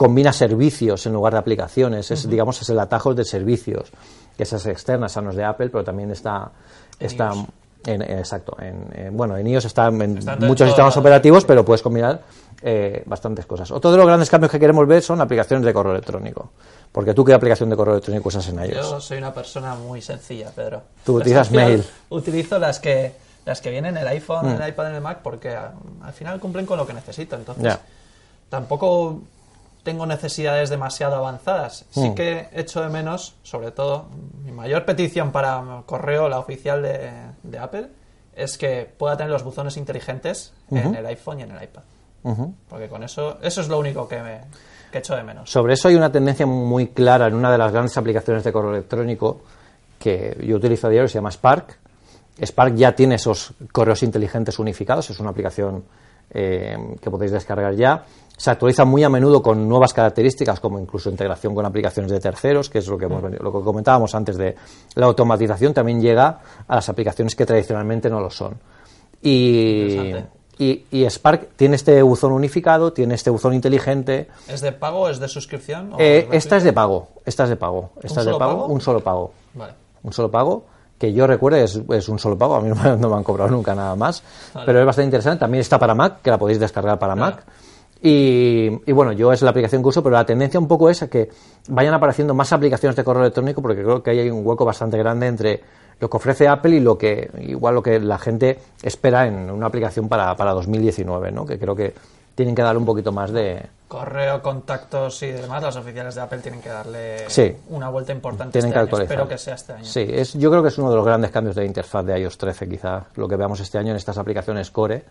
combina 0.00 0.32
servicios 0.32 1.04
en 1.06 1.14
lugar 1.14 1.32
de 1.32 1.40
aplicaciones, 1.40 2.10
es, 2.10 2.28
digamos, 2.28 2.60
es 2.62 2.70
el 2.70 2.78
Atajos 2.78 3.16
de 3.16 3.24
servicios, 3.24 3.90
que 4.36 4.42
esa 4.44 4.56
es 4.56 4.66
externa, 4.66 5.06
esa 5.06 5.20
no 5.20 5.30
es 5.30 5.36
de 5.36 5.44
Apple, 5.44 5.68
pero 5.70 5.84
también 5.84 6.10
está, 6.10 6.50
está 6.98 7.32
en, 7.86 8.02
en- 8.02 8.18
exacto, 8.18 8.56
en, 8.60 8.88
en- 8.94 9.16
bueno, 9.16 9.36
en 9.36 9.46
iOS 9.46 9.64
está 9.66 9.86
en 9.88 10.18
Está 10.18 10.34
en 10.34 10.46
muchos 10.46 10.66
sistemas 10.68 10.96
operativos, 10.96 11.44
pero 11.44 11.64
puedes 11.64 11.82
combinar 11.82 12.20
eh, 12.62 13.02
bastantes 13.06 13.46
cosas. 13.46 13.70
Otro 13.70 13.90
de 13.90 13.96
los 13.96 14.06
grandes 14.06 14.28
cambios 14.28 14.50
que 14.52 14.58
queremos 14.60 14.86
ver 14.86 15.02
son 15.02 15.20
aplicaciones 15.20 15.64
de 15.64 15.72
correo 15.72 15.92
electrónico. 15.92 16.50
Porque 16.92 17.14
tú, 17.14 17.24
¿qué 17.24 17.32
aplicación 17.32 17.70
de 17.70 17.76
correo 17.76 17.94
electrónico 17.94 18.28
usas 18.28 18.46
en 18.48 18.58
iOS? 18.58 18.90
Yo 18.90 19.00
soy 19.00 19.18
una 19.18 19.32
persona 19.32 19.74
muy 19.76 20.02
sencilla, 20.02 20.50
Pedro. 20.54 20.82
Tú 21.04 21.16
utilizas 21.16 21.50
mail. 21.52 21.84
Utilizo 22.10 22.58
las 22.58 22.80
que 22.80 23.12
las 23.46 23.60
que 23.62 23.70
vienen 23.70 23.96
en 23.96 24.02
el 24.02 24.08
iPhone, 24.08 24.46
Mm. 24.46 24.50
en 24.56 24.62
el 24.62 24.68
iPad, 24.68 24.90
en 24.90 24.94
el 24.96 25.00
Mac, 25.00 25.20
porque 25.22 25.48
a- 25.50 25.72
al 26.02 26.12
final 26.12 26.38
cumplen 26.38 26.66
con 26.66 26.76
lo 26.76 26.86
que 26.86 26.92
necesito. 26.92 27.36
Entonces, 27.36 27.78
tampoco 28.48 29.20
tengo 29.82 30.06
necesidades 30.06 30.70
demasiado 30.70 31.16
avanzadas. 31.16 31.86
Sí 31.90 32.10
Mm. 32.10 32.14
que 32.14 32.48
echo 32.52 32.82
de 32.82 32.88
menos, 32.88 33.34
sobre 33.42 33.70
todo, 33.70 34.06
mi 34.44 34.52
mayor 34.52 34.84
petición 34.84 35.32
para 35.32 35.82
correo, 35.86 36.28
la 36.28 36.38
oficial 36.38 36.82
de, 36.82 37.10
de 37.42 37.58
Apple, 37.58 37.88
es 38.34 38.56
que 38.58 38.90
pueda 38.98 39.16
tener 39.16 39.32
los 39.32 39.42
buzones 39.42 39.76
inteligentes 39.76 40.52
en 40.70 40.94
el 40.94 41.04
iPhone 41.06 41.40
y 41.40 41.42
en 41.42 41.50
el 41.50 41.62
iPad. 41.62 41.82
Porque 42.68 42.88
con 42.88 43.02
eso, 43.02 43.38
eso 43.42 43.60
es 43.60 43.68
lo 43.68 43.78
único 43.78 44.06
que, 44.06 44.20
me, 44.22 44.40
que 44.92 44.98
echo 44.98 45.16
de 45.16 45.22
menos. 45.22 45.50
Sobre 45.50 45.74
eso 45.74 45.88
hay 45.88 45.94
una 45.96 46.12
tendencia 46.12 46.46
muy 46.46 46.88
clara 46.88 47.26
en 47.26 47.34
una 47.34 47.50
de 47.50 47.58
las 47.58 47.72
grandes 47.72 47.96
aplicaciones 47.96 48.44
de 48.44 48.52
correo 48.52 48.72
electrónico 48.72 49.40
que 49.98 50.36
yo 50.46 50.56
utilizo 50.56 50.86
a 50.86 50.90
diario, 50.90 51.08
se 51.08 51.14
llama 51.14 51.30
Spark. 51.30 51.78
Spark 52.42 52.74
ya 52.74 52.94
tiene 52.94 53.16
esos 53.16 53.52
correos 53.72 54.02
inteligentes 54.02 54.58
unificados, 54.58 55.10
es 55.10 55.20
una 55.20 55.30
aplicación 55.30 55.84
eh, 56.30 56.76
que 57.00 57.10
podéis 57.10 57.32
descargar 57.32 57.74
ya. 57.74 58.04
Se 58.40 58.50
actualiza 58.50 58.86
muy 58.86 59.04
a 59.04 59.10
menudo 59.10 59.42
con 59.42 59.68
nuevas 59.68 59.92
características, 59.92 60.60
como 60.60 60.78
incluso 60.78 61.10
integración 61.10 61.54
con 61.54 61.66
aplicaciones 61.66 62.10
de 62.10 62.20
terceros, 62.20 62.70
que 62.70 62.78
es 62.78 62.86
lo 62.88 62.96
que, 62.96 63.04
hemos 63.04 63.20
venido- 63.22 63.42
lo 63.42 63.52
que 63.52 63.62
comentábamos 63.62 64.14
antes 64.14 64.38
de 64.38 64.56
la 64.94 65.04
automatización, 65.04 65.74
también 65.74 66.00
llega 66.00 66.40
a 66.66 66.74
las 66.74 66.88
aplicaciones 66.88 67.36
que 67.36 67.44
tradicionalmente 67.44 68.08
no 68.08 68.18
lo 68.18 68.30
son. 68.30 68.54
Y, 69.20 69.90
Interesante. 69.92 70.30
y, 70.58 70.84
y 70.90 71.04
Spark 71.10 71.48
tiene 71.56 71.76
este 71.76 72.00
buzón 72.02 72.32
unificado, 72.32 72.94
tiene 72.94 73.14
este 73.14 73.28
buzón 73.28 73.52
inteligente, 73.52 74.28
¿Es 74.48 74.62
de 74.62 74.72
pago? 74.72 75.10
¿Es 75.10 75.20
de 75.20 75.28
suscripción? 75.28 75.92
o 75.92 75.96
eh, 75.98 76.26
esta 76.32 76.56
es 76.56 76.64
de 76.64 76.72
pago. 76.72 77.08
Esta 77.26 77.44
es 77.44 77.50
de 77.50 77.56
pago. 77.56 77.90
Esta 78.02 78.20
es 78.20 78.26
de 78.26 78.32
pago, 78.32 78.38
pago? 78.62 78.66
Un 78.68 78.80
solo 78.80 79.00
pago. 79.00 79.32
Vale. 79.52 79.74
Un 80.02 80.12
solo 80.14 80.30
pago. 80.30 80.64
Que 80.98 81.12
yo 81.12 81.26
recuerde 81.26 81.64
es, 81.64 81.78
es 81.90 82.08
un 82.08 82.18
solo 82.18 82.38
pago. 82.38 82.56
A 82.56 82.60
mí 82.62 82.70
no 82.70 82.74
me, 82.82 82.96
no 82.96 83.10
me 83.10 83.16
han 83.16 83.22
cobrado 83.24 83.50
nunca 83.50 83.74
nada 83.74 83.94
más. 83.96 84.22
Vale. 84.54 84.64
Pero 84.64 84.80
es 84.80 84.86
bastante 84.86 85.04
interesante. 85.06 85.40
También 85.40 85.60
está 85.60 85.78
para 85.78 85.94
Mac, 85.94 86.22
que 86.22 86.30
la 86.30 86.38
podéis 86.38 86.58
descargar 86.58 86.98
para 86.98 87.14
Claro. 87.14 87.36
Mac. 87.36 87.44
Y, 88.02 88.70
y 88.86 88.92
bueno, 88.92 89.12
yo 89.12 89.32
es 89.32 89.42
la 89.42 89.50
aplicación 89.50 89.82
que 89.82 89.88
uso, 89.88 90.02
pero 90.02 90.14
la 90.16 90.24
tendencia 90.24 90.58
un 90.58 90.66
poco 90.68 90.88
es 90.88 91.02
a 91.02 91.08
que 91.08 91.28
vayan 91.68 91.92
apareciendo 91.94 92.32
más 92.34 92.52
aplicaciones 92.52 92.96
de 92.96 93.04
correo 93.04 93.22
electrónico, 93.22 93.60
porque 93.60 93.82
creo 93.82 94.02
que 94.02 94.10
ahí 94.10 94.20
hay 94.20 94.30
un 94.30 94.46
hueco 94.46 94.64
bastante 94.64 94.96
grande 94.96 95.26
entre 95.26 95.60
lo 95.98 96.08
que 96.08 96.16
ofrece 96.16 96.48
Apple 96.48 96.76
y 96.76 96.80
lo 96.80 96.96
que, 96.96 97.30
igual 97.40 97.74
lo 97.74 97.82
que 97.82 98.00
la 98.00 98.18
gente 98.18 98.58
espera 98.82 99.26
en 99.26 99.50
una 99.50 99.66
aplicación 99.66 100.08
para, 100.08 100.34
para 100.34 100.52
2019, 100.52 101.30
¿no? 101.30 101.44
Que 101.44 101.58
creo 101.58 101.76
que 101.76 101.92
tienen 102.34 102.54
que 102.54 102.62
darle 102.62 102.78
un 102.78 102.86
poquito 102.86 103.12
más 103.12 103.30
de, 103.32 103.60
Correo, 103.86 104.40
contactos 104.40 105.20
y 105.24 105.32
demás, 105.32 105.62
las 105.64 105.74
oficiales 105.76 106.14
de 106.14 106.20
Apple 106.20 106.38
tienen 106.38 106.60
que 106.62 106.68
darle 106.68 107.28
Sí. 107.28 107.54
una 107.70 107.88
vuelta 107.90 108.12
importante 108.12 108.52
tienen 108.52 108.68
este 108.68 108.74
que 108.74 108.78
año. 108.78 108.84
actualizar. 108.84 109.12
Espero 109.12 109.28
que 109.28 109.36
sea 109.36 109.54
este 109.56 109.72
año. 109.72 109.84
Sí, 109.84 110.06
es, 110.08 110.34
yo 110.34 110.48
creo 110.48 110.62
que 110.62 110.68
es 110.68 110.78
uno 110.78 110.90
de 110.90 110.96
los 110.96 111.04
grandes 111.04 111.32
cambios 111.32 111.56
de 111.56 111.66
interfaz 111.66 112.06
de 112.06 112.18
iOS 112.20 112.38
13, 112.38 112.68
quizá 112.68 113.06
lo 113.16 113.26
que 113.28 113.34
veamos 113.36 113.58
este 113.60 113.78
año 113.78 113.90
en 113.90 113.96
estas 113.96 114.16
aplicaciones 114.16 114.70
Core 114.70 115.02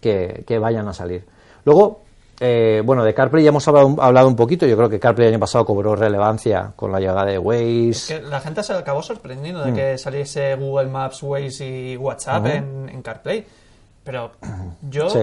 que, 0.00 0.44
que 0.46 0.58
vayan 0.60 0.86
a 0.86 0.92
salir. 0.94 1.26
Luego, 1.64 2.02
eh, 2.40 2.82
bueno, 2.84 3.04
de 3.04 3.14
CarPlay 3.14 3.44
ya 3.44 3.50
hemos 3.50 3.66
hablado, 3.68 3.94
hablado 4.00 4.26
un 4.28 4.36
poquito. 4.36 4.66
Yo 4.66 4.76
creo 4.76 4.88
que 4.88 4.98
CarPlay 4.98 5.28
el 5.28 5.34
año 5.34 5.40
pasado 5.40 5.64
cobró 5.64 5.94
relevancia 5.94 6.72
con 6.76 6.90
la 6.90 6.98
llegada 6.98 7.24
de 7.24 7.38
Waze. 7.38 8.18
Que 8.20 8.22
la 8.22 8.40
gente 8.40 8.62
se 8.62 8.72
acabó 8.72 9.02
sorprendiendo 9.02 9.60
Mm. 9.62 9.66
de 9.66 9.72
que 9.74 9.98
saliese 9.98 10.54
Google 10.56 10.88
Maps, 10.88 11.22
Waze 11.22 11.66
y 11.66 11.96
WhatsApp 11.96 12.46
en, 12.46 12.88
en 12.88 13.02
CarPlay. 13.02 13.46
Pero 14.04 14.32
yo 14.90 15.08
Sí. 15.10 15.20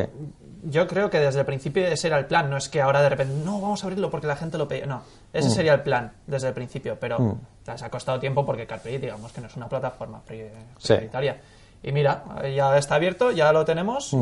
yo 0.64 0.88
creo 0.88 1.10
que 1.10 1.20
desde 1.20 1.42
el 1.42 1.46
principio 1.46 1.86
ese 1.86 2.08
era 2.08 2.18
el 2.18 2.26
plan. 2.26 2.50
No 2.50 2.56
es 2.58 2.70
que 2.70 2.82
ahora 2.82 3.02
de 3.02 3.10
repente, 3.10 3.34
no, 3.44 3.60
vamos 3.60 3.84
a 3.84 3.88
abrirlo 3.88 4.10
porque 4.10 4.28
la 4.28 4.38
gente 4.38 4.58
lo 4.58 4.68
pide. 4.68 4.86
No, 4.86 5.02
ese 5.34 5.50
sería 5.50 5.74
el 5.74 5.82
plan 5.82 6.14
desde 6.28 6.48
el 6.50 6.54
principio. 6.54 6.98
Pero 7.00 7.38
les 7.68 7.84
ha 7.84 7.90
costado 7.90 8.20
tiempo 8.20 8.46
porque 8.46 8.66
CarPlay, 8.66 8.98
digamos 8.98 9.32
que 9.34 9.42
no 9.42 9.48
es 9.48 9.56
una 9.58 9.68
plataforma 9.68 10.22
pri- 10.26 10.48
Sí. 10.78 10.96
Y 11.82 11.92
mira, 11.92 12.24
ya 12.56 12.78
está 12.78 12.96
abierto, 12.96 13.32
ya 13.32 13.52
lo 13.54 13.64
tenemos 13.66 14.12
y, 14.14 14.18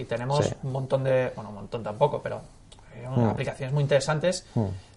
y 0.00 0.06
tenemos 0.08 0.44
Sí. 0.46 0.54
un 0.64 0.72
montón 0.72 1.04
de. 1.04 1.32
Bueno, 1.34 1.50
un 1.50 1.56
montón 1.56 1.82
tampoco, 1.82 2.20
pero 2.22 2.40
eh, 2.94 3.06
aplicaciones 3.30 3.72
muy 3.72 3.82
interesantes 3.82 4.44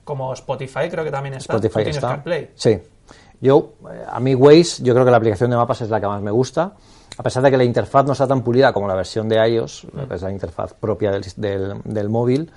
como 0.03 0.33
Spotify, 0.33 0.89
creo 0.89 1.03
que 1.03 1.11
también 1.11 1.35
está. 1.35 1.53
Spotify 1.57 1.89
está. 1.89 2.07
CarPlay. 2.07 2.49
Sí. 2.55 2.79
Yo, 3.41 3.73
eh, 3.91 4.03
a 4.09 4.19
mí 4.19 4.33
Waze, 4.35 4.83
yo 4.83 4.93
creo 4.93 5.05
que 5.05 5.11
la 5.11 5.17
aplicación 5.17 5.49
de 5.51 5.55
mapas 5.55 5.81
es 5.81 5.89
la 5.89 6.01
que 6.01 6.07
más 6.07 6.21
me 6.21 6.31
gusta. 6.31 6.73
A 7.17 7.23
pesar 7.23 7.43
de 7.43 7.51
que 7.51 7.57
la 7.57 7.63
interfaz 7.63 8.05
no 8.05 8.13
está 8.13 8.25
tan 8.27 8.41
pulida 8.43 8.71
como 8.73 8.87
la 8.87 8.95
versión 8.95 9.27
de 9.29 9.35
iOS, 9.47 9.87
que 10.07 10.15
es 10.15 10.21
la 10.21 10.31
interfaz 10.31 10.73
propia 10.73 11.11
del, 11.11 11.23
del- 11.35 11.81
del 11.83 12.09
móvil, 12.09 12.49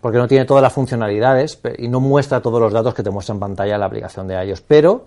porque 0.00 0.18
no 0.18 0.28
tiene 0.28 0.44
todas 0.44 0.62
las 0.62 0.72
funcionalidades 0.72 1.58
y 1.78 1.88
no 1.88 2.00
muestra 2.00 2.40
todos 2.42 2.60
los 2.60 2.72
datos 2.72 2.92
que 2.94 3.02
te 3.02 3.10
muestra 3.10 3.32
en 3.34 3.40
pantalla 3.40 3.76
la 3.78 3.86
aplicación 3.86 4.28
de 4.28 4.44
iOS. 4.44 4.60
Pero 4.60 5.06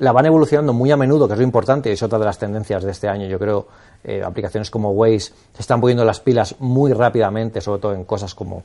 la 0.00 0.12
van 0.12 0.26
evolucionando 0.26 0.72
muy 0.72 0.90
a 0.90 0.96
menudo, 0.96 1.26
que 1.26 1.34
es 1.34 1.38
lo 1.38 1.44
importante, 1.44 1.92
es 1.92 2.02
otra 2.02 2.18
de 2.18 2.24
las 2.24 2.38
tendencias 2.38 2.82
de 2.82 2.90
este 2.90 3.08
año. 3.08 3.26
Yo 3.26 3.38
creo 3.38 3.68
eh, 4.02 4.22
aplicaciones 4.24 4.70
como 4.70 4.92
Waze 4.92 5.32
se 5.54 5.60
están 5.60 5.80
poniendo 5.80 6.04
las 6.04 6.20
pilas 6.20 6.56
muy 6.58 6.92
rápidamente, 6.94 7.60
sobre 7.60 7.82
todo 7.82 7.94
en 7.94 8.04
cosas 8.04 8.34
como 8.34 8.62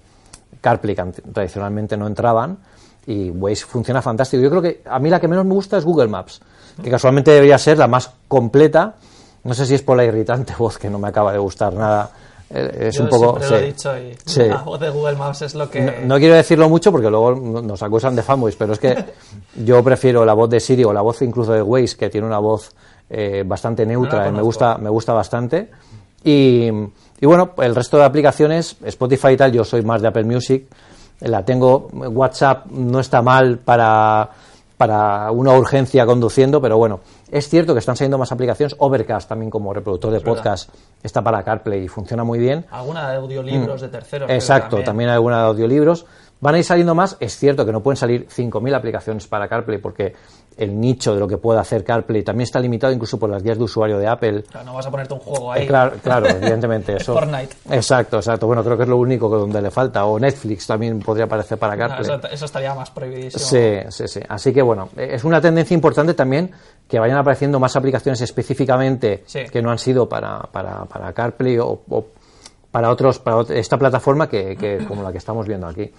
CarPlay, 0.61 0.95
que 0.95 1.03
tradicionalmente 1.33 1.97
no 1.97 2.07
entraban, 2.07 2.57
y 3.05 3.29
Waze 3.31 3.65
funciona 3.65 4.01
fantástico. 4.01 4.41
Yo 4.41 4.49
creo 4.49 4.61
que 4.61 4.81
a 4.85 4.97
mí 4.99 5.09
la 5.09 5.19
que 5.19 5.27
menos 5.27 5.45
me 5.45 5.53
gusta 5.53 5.77
es 5.77 5.83
Google 5.83 6.07
Maps, 6.07 6.41
que 6.81 6.89
casualmente 6.89 7.31
debería 7.31 7.57
ser 7.57 7.77
la 7.77 7.87
más 7.87 8.11
completa. 8.29 8.95
No 9.43 9.53
sé 9.53 9.65
si 9.65 9.75
es 9.75 9.81
por 9.81 9.97
la 9.97 10.05
irritante 10.05 10.53
voz 10.57 10.77
que 10.77 10.89
no 10.89 10.99
me 10.99 11.09
acaba 11.09 11.33
de 11.33 11.37
gustar 11.37 11.73
nada. 11.73 12.11
Eh, 12.55 12.88
Es 12.88 12.95
Yo 12.95 13.03
un 13.03 13.09
poco. 13.09 13.39
lo 13.39 13.55
he 13.57 13.62
dicho 13.65 13.97
y 13.97 14.15
Sí. 14.25 14.43
la 14.43 14.57
voz 14.57 14.79
de 14.79 14.89
Google 14.89 15.15
Maps 15.17 15.41
es 15.41 15.55
lo 15.55 15.69
que... 15.69 15.81
No, 15.81 15.91
no 16.05 16.17
quiero 16.17 16.35
decirlo 16.35 16.69
mucho 16.69 16.91
porque 16.91 17.09
luego 17.09 17.35
nos 17.35 17.81
acusan 17.83 18.15
de 18.15 18.21
fanboys, 18.24 18.55
pero 18.55 18.74
es 18.74 18.79
que 18.79 18.95
yo 19.65 19.83
prefiero 19.83 20.24
la 20.25 20.33
voz 20.33 20.50
de 20.50 20.59
Siri 20.59 20.83
o 20.83 20.93
la 20.93 21.01
voz 21.01 21.21
incluso 21.21 21.51
de 21.53 21.62
Waze, 21.62 21.97
que 21.97 22.09
tiene 22.09 22.25
una 22.27 22.39
voz 22.39 22.71
eh, 23.09 23.43
bastante 23.45 23.85
neutra, 23.85 24.19
y 24.19 24.19
me 24.19 24.25
conozco. 24.41 24.45
gusta, 24.45 24.77
me 24.77 24.89
gusta 24.89 25.13
bastante. 25.13 25.69
Y, 26.24 26.69
y 27.19 27.25
bueno, 27.25 27.51
el 27.57 27.75
resto 27.75 27.97
de 27.97 28.03
aplicaciones, 28.03 28.77
Spotify 28.83 29.29
y 29.29 29.38
tal, 29.38 29.51
yo 29.51 29.63
soy 29.63 29.81
más 29.83 30.01
de 30.01 30.07
Apple 30.07 30.24
Music, 30.24 30.65
la 31.21 31.43
tengo, 31.45 31.88
WhatsApp 31.93 32.65
no 32.71 33.00
está 33.00 33.21
mal 33.21 33.59
para, 33.59 34.29
para 34.77 35.31
una 35.31 35.53
urgencia 35.53 36.05
conduciendo, 36.05 36.59
pero 36.62 36.77
bueno, 36.77 37.00
es 37.32 37.50
cierto 37.50 37.74
que 37.74 37.79
están 37.79 37.96
saliendo 37.96 38.17
más 38.17 38.32
aplicaciones, 38.32 38.75
Overcast 38.79 39.27
también 39.27 39.50
como 39.50 39.74
reproductor 39.74 40.12
de 40.12 40.20
verdad. 40.20 40.34
podcast 40.34 40.70
está 41.01 41.24
para 41.24 41.44
CarPlay 41.44 41.86
y 41.86 41.88
funciona 41.88 42.24
muy 42.24 42.39
bien. 42.39 42.65
Alguna 42.70 43.10
de 43.10 43.17
audiolibros 43.17 43.82
de 43.82 43.89
terceros. 43.89 44.29
Mm. 44.29 44.34
Exacto, 44.34 44.84
también 44.84 45.10
hay 45.10 45.15
alguna 45.15 45.39
de 45.39 45.48
audiolibros. 45.48 46.05
Van 46.41 46.55
a 46.55 46.58
ir 46.60 46.63
saliendo 46.63 46.94
más. 46.94 47.17
Es 47.20 47.38
cierto 47.38 47.65
que 47.65 47.72
no 47.72 47.82
pueden 47.82 47.98
salir 47.98 48.27
5.000 48.27 48.75
aplicaciones 48.75 49.25
para 49.27 49.48
CarPlay 49.48 49.79
porque 49.79 50.13
el 50.57 50.79
nicho 50.79 51.13
de 51.13 51.19
lo 51.19 51.27
que 51.27 51.38
puede 51.38 51.59
hacer 51.59 51.83
CarPlay 51.83 52.24
también 52.24 52.43
está 52.45 52.59
limitado 52.59 52.93
incluso 52.93 53.19
por 53.19 53.29
las 53.29 53.43
guías 53.43 53.57
de 53.57 53.63
usuario 53.65 53.97
de 54.00 54.07
Apple. 54.07 54.43
Claro, 54.43 54.65
no 54.67 54.74
vas 54.75 54.85
a 54.85 54.91
ponerte 54.91 55.13
un 55.13 55.19
juego 55.19 55.53
Eh, 55.53 55.59
ahí. 55.59 55.67
claro, 55.67 55.93
claro, 56.01 56.27
evidentemente 56.29 56.95
eso. 56.95 57.13
Fortnite. 57.13 57.55
Exacto, 57.71 58.17
exacto. 58.17 58.47
Bueno, 58.47 58.63
creo 58.63 58.77
que 58.77 58.83
es 58.83 58.89
lo 58.89 58.97
único 58.97 59.29
que 59.29 59.35
donde 59.38 59.62
le 59.62 59.69
falta. 59.71 60.05
O 60.05 60.17
Netflix 60.19 60.65
también 60.67 61.00
podría 61.00 61.25
aparecer 61.25 61.57
para 61.57 61.75
No, 61.75 61.79
CarPlay. 61.88 62.17
eso, 62.17 62.27
eso 62.29 62.45
estaría 62.45 62.74
más 62.74 62.89
prohibidísimo. 62.91 63.43
Sí, 63.43 63.79
sí, 63.89 64.07
sí. 64.07 64.19
Así 64.29 64.53
que 64.53 64.62
bueno, 64.62 64.89
eh, 64.95 65.09
es 65.12 65.24
una 65.25 65.41
tendencia 65.41 65.74
importante 65.74 66.13
también 66.13 66.51
que 66.88 67.00
vayan 67.00 67.17
apareciendo 67.17 67.59
más 67.59 67.75
aplicaciones 67.75 68.21
específicamente 68.21 69.24
Sí. 69.25 69.39
que 69.51 69.62
no 69.62 69.71
han 69.71 69.79
sido 69.79 70.07
para, 70.07 70.39
para, 70.51 70.85
para 70.85 71.12
CarPlay 71.12 71.57
o, 71.59 71.81
o 71.89 72.05
para 72.71 72.89
otros 72.89 73.19
para 73.19 73.41
esta 73.53 73.77
plataforma 73.77 74.29
que, 74.29 74.55
que 74.55 74.85
como 74.88 75.01
la 75.03 75.12
que 75.12 75.17
estamos 75.17 75.47
viendo 75.47 75.67
aquí. 75.67 75.91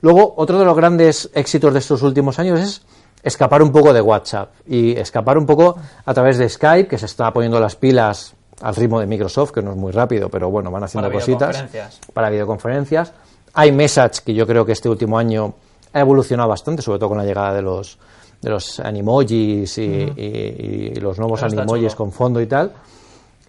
Luego, 0.00 0.34
otro 0.36 0.58
de 0.58 0.64
los 0.64 0.76
grandes 0.76 1.28
éxitos 1.34 1.72
de 1.72 1.80
estos 1.80 2.02
últimos 2.02 2.38
años 2.38 2.60
es 2.60 2.82
escapar 3.22 3.62
un 3.62 3.72
poco 3.72 3.92
de 3.92 4.00
WhatsApp 4.00 4.50
y 4.66 4.92
escapar 4.92 5.38
un 5.38 5.46
poco 5.46 5.76
a 6.04 6.14
través 6.14 6.38
de 6.38 6.48
Skype, 6.48 6.88
que 6.88 6.98
se 6.98 7.06
está 7.06 7.32
poniendo 7.32 7.58
las 7.60 7.76
pilas 7.76 8.34
al 8.60 8.74
ritmo 8.74 9.00
de 9.00 9.06
Microsoft, 9.06 9.52
que 9.52 9.62
no 9.62 9.70
es 9.72 9.76
muy 9.76 9.92
rápido, 9.92 10.28
pero 10.28 10.50
bueno, 10.50 10.70
van 10.70 10.84
haciendo 10.84 11.08
Para 11.08 11.18
cositas 11.20 11.48
videoconferencias. 11.56 12.00
para 12.12 12.30
videoconferencias. 12.30 13.12
Hay 13.54 13.72
Message, 13.72 14.22
que 14.24 14.34
yo 14.34 14.46
creo 14.46 14.64
que 14.64 14.72
este 14.72 14.88
último 14.88 15.18
año 15.18 15.54
ha 15.92 16.00
evolucionado 16.00 16.48
bastante, 16.48 16.82
sobre 16.82 16.98
todo 16.98 17.10
con 17.10 17.18
la 17.18 17.24
llegada 17.24 17.54
de 17.54 17.62
los, 17.62 17.98
de 18.42 18.50
los 18.50 18.78
animojis 18.80 19.78
y, 19.78 19.82
y- 19.82 20.92
y 20.94 20.94
los 20.96 21.18
nuevos 21.18 21.42
está 21.42 21.62
animojis 21.62 21.94
con 21.94 22.12
fondo 22.12 22.40
y 22.40 22.46
tal. 22.46 22.72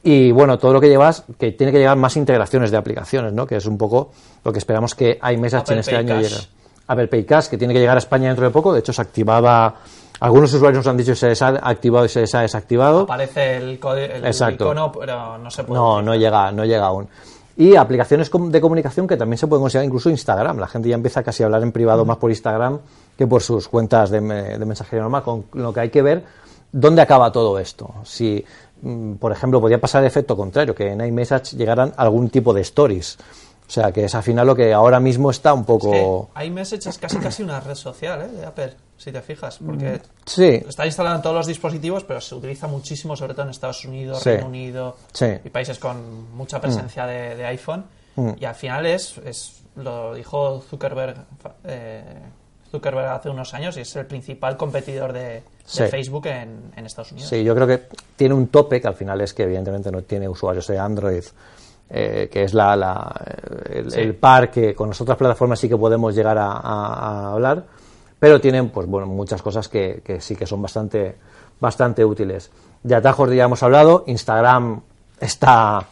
Y 0.01 0.31
bueno, 0.31 0.57
todo 0.57 0.71
lo 0.73 0.79
que 0.79 0.87
llevas, 0.87 1.25
que 1.37 1.51
tiene 1.51 1.73
que 1.73 1.79
llevar 1.79 1.97
más 1.97 2.15
integraciones 2.15 2.71
de 2.71 2.77
aplicaciones, 2.77 3.33
¿no? 3.33 3.45
Que 3.45 3.57
es 3.57 3.65
un 3.65 3.77
poco 3.77 4.11
lo 4.45 4.53
que 4.53 4.59
esperamos 4.59 4.95
que 4.95 5.19
iMessage 5.33 5.71
en 5.73 5.79
este 5.79 5.91
Pay 5.91 5.99
año 6.05 6.21
llegue. 6.21 6.35
Apple 6.89 7.07
Pay 7.07 7.23
Cash, 7.23 7.47
que 7.47 7.57
tiene 7.57 7.73
que 7.73 7.79
llegar 7.79 7.95
a 7.95 7.99
España 7.99 8.27
dentro 8.27 8.45
de 8.45 8.51
poco. 8.51 8.73
De 8.73 8.79
hecho, 8.79 8.91
se 8.91 9.01
activaba. 9.01 9.75
Algunos 10.19 10.53
usuarios 10.53 10.79
nos 10.79 10.87
han 10.87 10.97
dicho 10.97 11.11
que 11.11 11.15
se 11.15 11.29
les 11.29 11.41
ha 11.41 11.47
activado 11.47 12.03
y 12.05 12.09
se 12.09 12.21
les 12.21 12.35
ha 12.35 12.41
desactivado. 12.41 13.01
Aparece 13.03 13.57
el, 13.57 13.79
el 13.81 14.25
Exacto. 14.25 14.65
icono, 14.65 14.91
pero 14.91 15.37
no 15.37 15.49
se 15.49 15.63
puede. 15.63 15.79
No, 15.79 16.01
no 16.01 16.15
llega, 16.15 16.51
no 16.51 16.65
llega 16.65 16.87
aún. 16.87 17.07
Y 17.55 17.75
aplicaciones 17.75 18.29
de 18.33 18.61
comunicación 18.61 19.07
que 19.07 19.15
también 19.15 19.37
se 19.37 19.47
pueden 19.47 19.61
considerar 19.61 19.85
incluso 19.85 20.09
Instagram. 20.09 20.57
La 20.57 20.67
gente 20.67 20.89
ya 20.89 20.95
empieza 20.95 21.23
casi 21.23 21.43
a 21.43 21.45
hablar 21.45 21.61
en 21.63 21.71
privado 21.71 22.03
más 22.05 22.17
por 22.17 22.31
Instagram 22.31 22.79
que 23.17 23.27
por 23.27 23.41
sus 23.41 23.67
cuentas 23.67 24.09
de, 24.09 24.19
de 24.19 24.65
mensajería 24.65 25.03
normal, 25.03 25.23
con 25.23 25.45
lo 25.53 25.71
que 25.73 25.79
hay 25.81 25.89
que 25.89 26.01
ver 26.01 26.23
dónde 26.71 27.01
acaba 27.01 27.31
todo 27.31 27.59
esto. 27.59 27.93
Si, 28.03 28.43
mm, 28.81 29.13
por 29.15 29.31
ejemplo, 29.31 29.59
podría 29.59 29.79
pasar 29.79 30.01
el 30.03 30.07
efecto 30.07 30.35
contrario, 30.37 30.73
que 30.75 30.91
en 30.91 31.01
iMessage 31.01 31.55
llegaran 31.57 31.93
algún 31.97 32.29
tipo 32.29 32.53
de 32.53 32.61
stories. 32.61 33.17
O 33.69 33.71
sea, 33.71 33.91
que 33.91 34.05
es 34.05 34.15
al 34.15 34.23
final 34.23 34.47
lo 34.47 34.55
que 34.55 34.73
ahora 34.73 34.99
mismo 34.99 35.29
está 35.29 35.53
un 35.53 35.63
poco... 35.63 36.27
Que 36.35 36.45
iMessage 36.45 36.87
es 36.89 36.97
casi 36.97 37.17
casi 37.19 37.43
una 37.43 37.59
red 37.59 37.75
social 37.75 38.19
¿eh? 38.23 38.27
de 38.27 38.43
Apple, 38.43 38.73
si 38.97 39.11
te 39.11 39.21
fijas, 39.21 39.59
porque 39.63 40.01
Sí, 40.25 40.63
está 40.67 40.87
instalado 40.87 41.15
en 41.17 41.21
todos 41.21 41.35
los 41.35 41.45
dispositivos, 41.45 42.03
pero 42.03 42.19
se 42.19 42.33
utiliza 42.33 42.65
muchísimo, 42.65 43.15
sobre 43.15 43.33
todo 43.35 43.43
en 43.43 43.51
Estados 43.51 43.85
Unidos, 43.85 44.23
Sí. 44.23 44.31
Reino 44.31 44.47
Unido 44.47 44.97
Sí. 45.13 45.27
y 45.45 45.49
países 45.51 45.77
con 45.77 46.35
mucha 46.35 46.59
presencia 46.59 47.05
de, 47.05 47.35
de 47.35 47.45
iPhone. 47.45 47.85
Mm. 48.15 48.31
Y 48.39 48.45
al 48.45 48.55
final 48.55 48.87
es, 48.87 49.19
es 49.19 49.61
lo 49.75 50.15
dijo 50.15 50.63
Zuckerberg, 50.67 51.15
eh, 51.65 52.03
Zuckerberg 52.71 53.07
hace 53.07 53.29
unos 53.29 53.53
años 53.53 53.77
y 53.77 53.81
es 53.81 53.95
el 53.95 54.07
principal 54.07 54.57
competidor 54.57 55.13
de, 55.13 55.19
de 55.19 55.43
Sí. 55.63 55.83
Facebook 55.83 56.25
en, 56.25 56.71
en 56.75 56.85
Estados 56.87 57.11
Unidos. 57.11 57.29
Sí, 57.29 57.43
yo 57.43 57.53
creo 57.53 57.67
que 57.67 57.83
tiene 58.15 58.33
un 58.33 58.47
tope 58.47 58.81
que 58.81 58.87
al 58.87 58.95
final 58.95 59.21
es 59.21 59.35
que 59.35 59.43
evidentemente 59.43 59.91
no 59.91 60.01
tiene 60.01 60.27
usuarios 60.27 60.65
de 60.65 60.79
Android, 60.79 61.23
eh, 61.89 62.29
que 62.31 62.43
es 62.43 62.53
la, 62.53 62.75
la- 62.75 63.13
el, 63.69 63.91
Sí. 63.91 63.99
el 63.99 64.15
par 64.15 64.51
que 64.51 64.75
con 64.75 64.89
las 64.89 65.01
otras 65.01 65.17
plataformas 65.17 65.59
sí 65.59 65.67
que 65.67 65.77
podemos 65.77 66.13
llegar 66.15 66.37
a, 66.37 66.51
a- 66.51 66.59
a 66.59 67.31
hablar, 67.33 67.63
pero 68.19 68.39
tienen 68.41 68.69
pues 68.69 68.87
bueno 68.87 69.07
muchas 69.07 69.41
cosas 69.41 69.67
que, 69.67 70.01
que 70.03 70.21
sí 70.21 70.35
que 70.35 70.45
son 70.45 70.61
bastante 70.61 71.15
bastante 71.59 72.05
útiles. 72.05 72.51
De 72.83 72.95
atajos 72.95 73.29
ya 73.33 73.43
hemos 73.45 73.61
hablado, 73.63 74.03
Instagram 74.07 74.81
está 75.19 75.83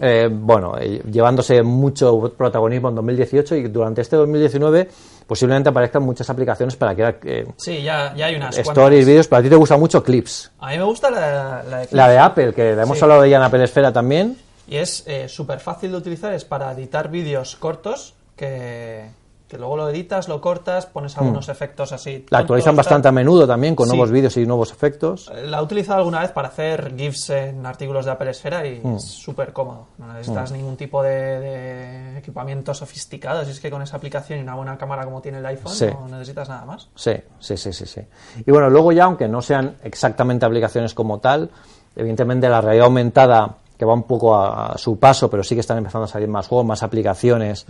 eh, 0.00 0.28
bueno 0.30 0.74
eh, 0.80 1.02
llevándose 1.10 1.62
mucho 1.62 2.32
protagonismo 2.36 2.88
en 2.88 2.94
2018 2.96 3.56
y 3.56 3.62
durante 3.68 4.00
este 4.00 4.16
2019 4.16 4.88
posiblemente 5.26 5.68
aparezcan 5.68 6.02
muchas 6.02 6.28
aplicaciones 6.30 6.74
para 6.76 6.94
que 6.94 7.14
eh, 7.24 7.46
Sí, 7.56 7.82
ya, 7.82 8.12
ya 8.16 8.26
hay 8.26 8.34
unas 8.36 8.56
stories, 8.58 9.06
vídeos, 9.06 9.28
pero 9.28 9.40
a 9.40 9.42
ti 9.42 9.48
te 9.50 9.56
gusta 9.56 9.76
mucho 9.76 10.02
Clips. 10.02 10.50
A 10.58 10.70
mí 10.70 10.78
me 10.78 10.84
gusta 10.84 11.10
la, 11.10 11.62
la 11.68 11.78
de 11.78 11.88
La 11.92 12.08
de 12.08 12.18
Apple, 12.18 12.52
que 12.54 12.74
la 12.74 12.82
hemos 12.82 12.98
Sí. 12.98 13.04
hablado 13.04 13.22
de 13.22 13.28
ella 13.28 13.36
en 13.36 13.42
Apple 13.44 13.62
Esfera 13.64 13.92
también. 13.92 14.36
Y 14.68 14.76
es 14.76 15.04
súper 15.28 15.60
fácil 15.60 15.90
de 15.92 15.98
utilizar, 15.98 16.32
es 16.32 16.44
para 16.44 16.70
editar 16.72 17.08
vídeos 17.10 17.56
cortos 17.56 18.14
que, 18.36 19.10
que 19.48 19.58
luego 19.58 19.76
lo 19.76 19.88
editas, 19.90 20.28
lo 20.28 20.40
cortas, 20.40 20.86
pones 20.86 21.18
algunos 21.18 21.48
efectos 21.50 21.92
así. 21.92 22.24
La 22.30 22.38
actualizan 22.38 22.74
bastante 22.74 23.08
a 23.08 23.12
menudo 23.12 23.46
también, 23.46 23.74
con 23.76 23.86
Sí. 23.86 23.90
nuevos 23.94 24.10
vídeos 24.10 24.34
y 24.38 24.46
nuevos 24.46 24.70
efectos. 24.72 25.26
tal. 25.26 25.50
La 25.50 25.58
he 25.58 25.62
utilizado 25.62 25.98
alguna 25.98 26.20
vez 26.20 26.30
para 26.30 26.48
hacer 26.48 26.94
GIFs 26.96 27.28
en 27.30 27.66
artículos 27.66 28.06
de 28.06 28.12
Apple 28.12 28.30
Esfera 28.30 28.66
y 28.66 28.80
Mm. 28.82 28.94
es 28.96 29.04
súper 29.04 29.52
cómodo. 29.52 29.88
No 29.98 30.10
necesitas 30.12 30.52
ningún 30.52 30.76
tipo 30.78 31.02
de, 31.02 31.10
de 31.40 32.18
equipamiento 32.18 32.72
sofisticado. 32.72 33.44
Si 33.44 33.50
es 33.50 33.60
que 33.60 33.70
con 33.70 33.82
esa 33.82 33.96
aplicación 33.98 34.38
y 34.38 34.42
una 34.42 34.54
buena 34.54 34.78
cámara 34.78 35.04
como 35.04 35.20
tiene 35.20 35.38
el 35.38 35.46
iPhone, 35.46 35.74
Sí. 35.74 35.86
no 35.86 36.08
necesitas 36.08 36.48
nada 36.48 36.64
más. 36.64 36.88
Sí, 36.94 37.12
sí, 37.40 37.56
sí, 37.58 37.72
sí, 37.74 37.84
sí. 37.84 38.00
Y 38.46 38.50
bueno, 38.50 38.70
luego 38.70 38.92
ya, 38.92 39.04
aunque 39.04 39.28
no 39.28 39.42
sean 39.42 39.76
exactamente 39.82 40.46
aplicaciones 40.46 40.94
como 40.94 41.18
tal, 41.18 41.50
evidentemente 41.94 42.48
la 42.48 42.62
realidad 42.62 42.86
aumentada, 42.86 43.56
que 43.82 43.86
va 43.86 43.94
un 43.94 44.04
poco 44.04 44.32
a, 44.36 44.66
a 44.74 44.78
su 44.78 44.96
paso, 44.96 45.28
pero 45.28 45.42
sí 45.42 45.56
que 45.56 45.60
están 45.60 45.78
empezando 45.78 46.04
a 46.04 46.08
salir 46.08 46.28
más 46.28 46.46
juegos, 46.46 46.64
más 46.64 46.84
aplicaciones 46.84 47.66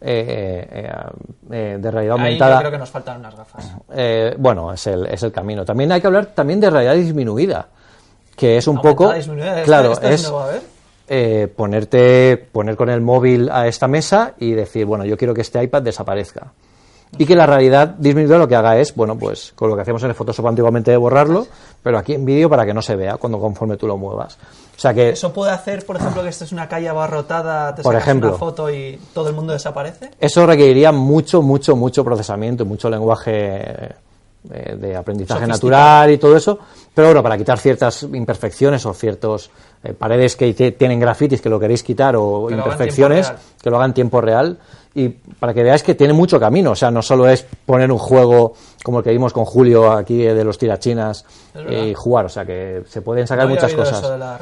eh, 0.00 0.68
eh, 0.70 0.90
eh, 1.50 1.78
de 1.80 1.90
realidad 1.90 2.16
Mm. 2.16 2.20
Ahí 2.20 2.38
yo 2.38 2.44
aumentada. 2.44 2.58
creo 2.60 2.70
que 2.70 2.78
nos 2.78 2.90
faltan 2.90 3.18
unas 3.18 3.34
gafas. 3.36 3.76
Eh, 3.92 4.36
bueno, 4.38 4.72
es 4.72 4.86
el, 4.86 5.06
es 5.06 5.24
el 5.24 5.32
camino. 5.32 5.64
También 5.64 5.90
hay 5.90 6.00
que 6.00 6.06
hablar 6.06 6.26
también 6.26 6.60
de 6.60 6.70
realidad 6.70 6.94
disminuida, 6.94 7.66
que 8.36 8.58
es 8.58 8.68
un 8.68 8.76
Aumentada, 8.76 8.94
poco... 8.94 9.12
disminuida, 9.14 9.50
¿esta- 9.54 9.64
Claro, 9.64 9.92
es 10.00 10.32
ver? 10.32 10.62
eh, 11.08 11.48
ponerte, 11.56 12.36
poner 12.52 12.76
con 12.76 12.88
el 12.90 13.00
móvil 13.00 13.50
a 13.50 13.66
esta 13.66 13.88
mesa 13.88 14.34
y 14.38 14.52
decir, 14.52 14.86
bueno, 14.86 15.04
yo 15.04 15.16
quiero 15.16 15.34
que 15.34 15.40
este 15.40 15.60
iPad 15.62 15.82
desaparezca. 15.82 16.52
Y 17.18 17.24
que 17.24 17.34
la 17.34 17.46
realidad 17.46 17.94
disminuida 17.98 18.38
lo 18.38 18.48
que 18.48 18.56
haga 18.56 18.78
es, 18.78 18.94
bueno, 18.94 19.16
pues 19.16 19.52
con 19.54 19.70
lo 19.70 19.76
que 19.76 19.82
hacemos 19.82 20.02
en 20.02 20.10
el 20.10 20.14
Photoshop 20.14 20.46
antiguamente 20.46 20.90
de 20.90 20.96
borrarlo, 20.96 21.46
pero 21.82 21.98
aquí 21.98 22.14
en 22.14 22.24
vídeo 22.24 22.50
para 22.50 22.66
que 22.66 22.74
no 22.74 22.82
se 22.82 22.96
vea 22.96 23.16
cuando 23.16 23.38
conforme 23.38 23.76
tú 23.76 23.86
lo 23.86 23.96
muevas. 23.96 24.36
O 24.76 24.78
sea 24.78 24.92
que 24.92 25.10
¿Eso 25.10 25.32
puede 25.32 25.52
hacer, 25.52 25.86
por 25.86 25.96
ejemplo, 25.96 26.22
que 26.22 26.28
esta 26.28 26.44
es 26.44 26.52
una 26.52 26.68
calle 26.68 26.88
abarrotada, 26.88 27.74
te 27.74 27.82
Por 27.82 27.92
sacas 27.94 28.06
ejemplo. 28.06 28.28
una 28.30 28.38
foto 28.38 28.70
y 28.70 28.98
todo 29.14 29.28
el 29.28 29.34
mundo 29.34 29.52
desaparece? 29.52 30.10
eso 30.20 30.46
requeriría 30.46 30.92
mucho, 30.92 31.40
mucho, 31.40 31.74
mucho 31.76 32.04
procesamiento 32.04 32.64
y 32.64 32.66
mucho 32.66 32.90
lenguaje 32.90 33.94
eh, 34.50 34.76
de 34.76 34.96
aprendizaje 34.96 35.46
natural 35.46 36.10
y 36.10 36.18
todo 36.18 36.36
eso, 36.36 36.58
pero 36.94 37.08
bueno, 37.08 37.22
para 37.22 37.38
quitar 37.38 37.58
ciertas 37.58 38.02
imperfecciones 38.02 38.84
o 38.84 38.92
ciertos 38.92 39.50
eh, 39.82 39.92
paredes 39.92 40.36
que 40.36 40.52
tienen 40.52 41.00
grafitis 41.00 41.40
que 41.40 41.48
lo 41.48 41.58
queréis 41.58 41.82
quitar 41.82 42.14
o 42.16 42.46
Que 42.48 42.54
imperfecciones, 42.54 43.32
que 43.62 43.70
lo 43.70 43.76
hagan 43.76 43.90
en 43.90 43.94
tiempo 43.94 44.20
real 44.20 44.58
y 44.96 45.10
para 45.10 45.52
que 45.52 45.62
veáis 45.62 45.82
que 45.82 45.94
tiene 45.94 46.14
mucho 46.14 46.40
camino, 46.40 46.70
o 46.70 46.74
sea, 46.74 46.90
no 46.90 47.02
solo 47.02 47.28
es 47.28 47.44
poner 47.66 47.92
un 47.92 47.98
juego 47.98 48.54
como 48.82 48.98
el 48.98 49.04
que 49.04 49.10
vimos 49.10 49.34
con 49.34 49.44
Julio 49.44 49.92
aquí 49.92 50.26
eh, 50.26 50.32
de 50.32 50.42
los 50.42 50.56
tirachinas 50.56 51.26
y 51.68 51.92
jugar, 51.92 52.24
o 52.24 52.28
sea, 52.30 52.46
que 52.46 52.82
se 52.88 53.02
pueden 53.02 53.26
sacar 53.26 53.44
No 53.44 53.50
muchas 53.50 53.74
cosas. 53.74 53.98
eso 53.98 54.12
de 54.12 54.18
la. 54.18 54.38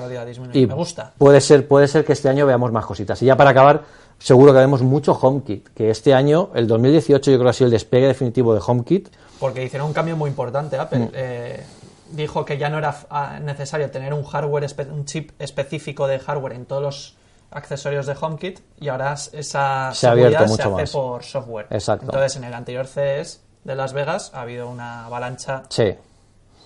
Y 0.52 0.66
Me 0.68 0.75
gusta. 0.75 1.12
Puede 1.18 1.40
ser, 1.40 1.66
puede 1.66 1.88
ser 1.88 2.04
que 2.04 2.12
este 2.12 2.28
año 2.28 2.46
veamos 2.46 2.70
más 2.70 2.87
cositas. 2.87 3.20
Y 3.23 3.26
ya 3.26 3.37
para 3.37 3.50
acabar, 3.50 3.82
seguro 4.20 4.52
que 4.52 4.61
vemos 4.61 4.80
mucho 4.82 5.18
HomeKit, 5.20 5.70
que 5.75 5.90
este 5.90 6.14
año, 6.14 6.50
el 6.54 6.68
2018, 6.68 7.32
yo 7.32 7.37
creo 7.37 7.46
que 7.46 7.50
ha 7.50 7.52
sido 7.52 7.66
el 7.66 7.73
despegue 7.73 8.06
definitivo 8.06 8.54
de 8.54 8.61
HomeKit. 8.64 9.08
Porque 9.40 9.64
hicieron 9.64 9.88
un 9.88 9.92
cambio 9.92 10.16
muy 10.16 10.30
importante. 10.30 10.78
Apple 10.78 11.00
Mm. 11.00 11.11
Eh, 11.14 11.64
dijo 12.12 12.44
que 12.44 12.58
ya 12.58 12.70
no 12.70 12.78
era 12.78 12.94
ah, 13.11 13.40
necesario 13.42 13.90
tener 13.90 14.14
un 14.14 14.23
hardware, 14.23 14.68
un 14.92 15.04
chip 15.04 15.32
específico 15.40 16.06
de 16.06 16.20
hardware 16.20 16.52
en 16.52 16.64
todos 16.64 16.82
los 16.82 17.16
accesorios 17.54 18.06
de 18.06 18.14
HomeKit 18.20 18.61
y 18.80 18.88
ahora 18.88 19.14
es- 19.14 19.30
esa 19.32 19.90
Se 19.94 20.06
ha 20.06 20.11
abierto 20.11 20.44
se 20.44 20.49
mucho 20.50 20.62
hace 20.75 20.82
más. 20.82 20.90
por 20.92 21.23
software. 21.25 21.66
Exacto. 21.70 22.06
Entonces, 22.06 22.37
en 22.37 22.44
el 22.44 22.52
anterior 22.54 22.87
CES 22.87 23.40
de 23.64 23.75
Las 23.75 23.92
Vegas 23.92 24.30
ha 24.34 24.42
habido 24.42 24.68
una 24.68 25.06
avalancha 25.06 25.62
Sí. 25.70 25.94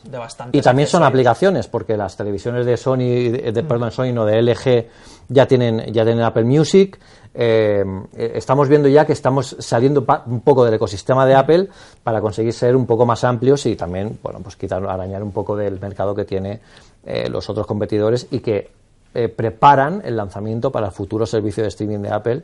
de 0.04 0.18
bastante. 0.18 0.56
Y 0.56 0.62
también 0.62 0.88
son 0.88 1.02
aplicaciones, 1.02 1.66
porque 1.68 1.96
las 1.96 2.16
televisiones 2.16 2.64
de 2.66 2.76
Sony, 2.76 3.30
de, 3.30 3.52
de- 3.52 3.62
perdón, 3.62 3.90
Sony 3.90 4.12
no, 4.12 4.24
de 4.24 4.38
LG 4.38 4.88
ya 5.28 5.46
tienen, 5.46 5.92
ya 5.92 6.04
tienen 6.04 6.22
Apple 6.22 6.44
Music. 6.44 6.98
Eh, 7.34 7.84
eh, 8.16 8.32
estamos 8.34 8.68
viendo 8.68 8.88
ya 8.88 9.04
que 9.04 9.12
estamos 9.12 9.54
saliendo 9.60 10.04
un 10.26 10.40
poco 10.40 10.64
del 10.64 10.74
ecosistema 10.74 11.26
de 11.26 11.34
Apple 11.34 11.68
para 12.02 12.20
conseguir 12.20 12.52
ser 12.52 12.74
un 12.74 12.86
poco 12.86 13.04
más 13.06 13.22
amplios 13.22 13.66
y 13.66 13.76
también, 13.76 14.18
bueno, 14.22 14.40
pues 14.42 14.56
quitar, 14.56 14.82
arañar 14.88 15.22
un 15.22 15.30
poco 15.32 15.54
del 15.54 15.78
mercado 15.78 16.14
que 16.14 16.24
tiene 16.24 16.60
eh, 17.04 17.28
los 17.28 17.48
otros 17.50 17.66
competidores 17.66 18.26
y 18.30 18.40
que 18.40 18.70
eh, 19.14 19.28
preparan 19.28 20.02
el 20.04 20.16
lanzamiento 20.16 20.70
para 20.70 20.86
el 20.86 20.92
futuro 20.92 21.26
servicio 21.26 21.62
de 21.62 21.68
streaming 21.68 21.98
de 22.00 22.10
Apple, 22.10 22.42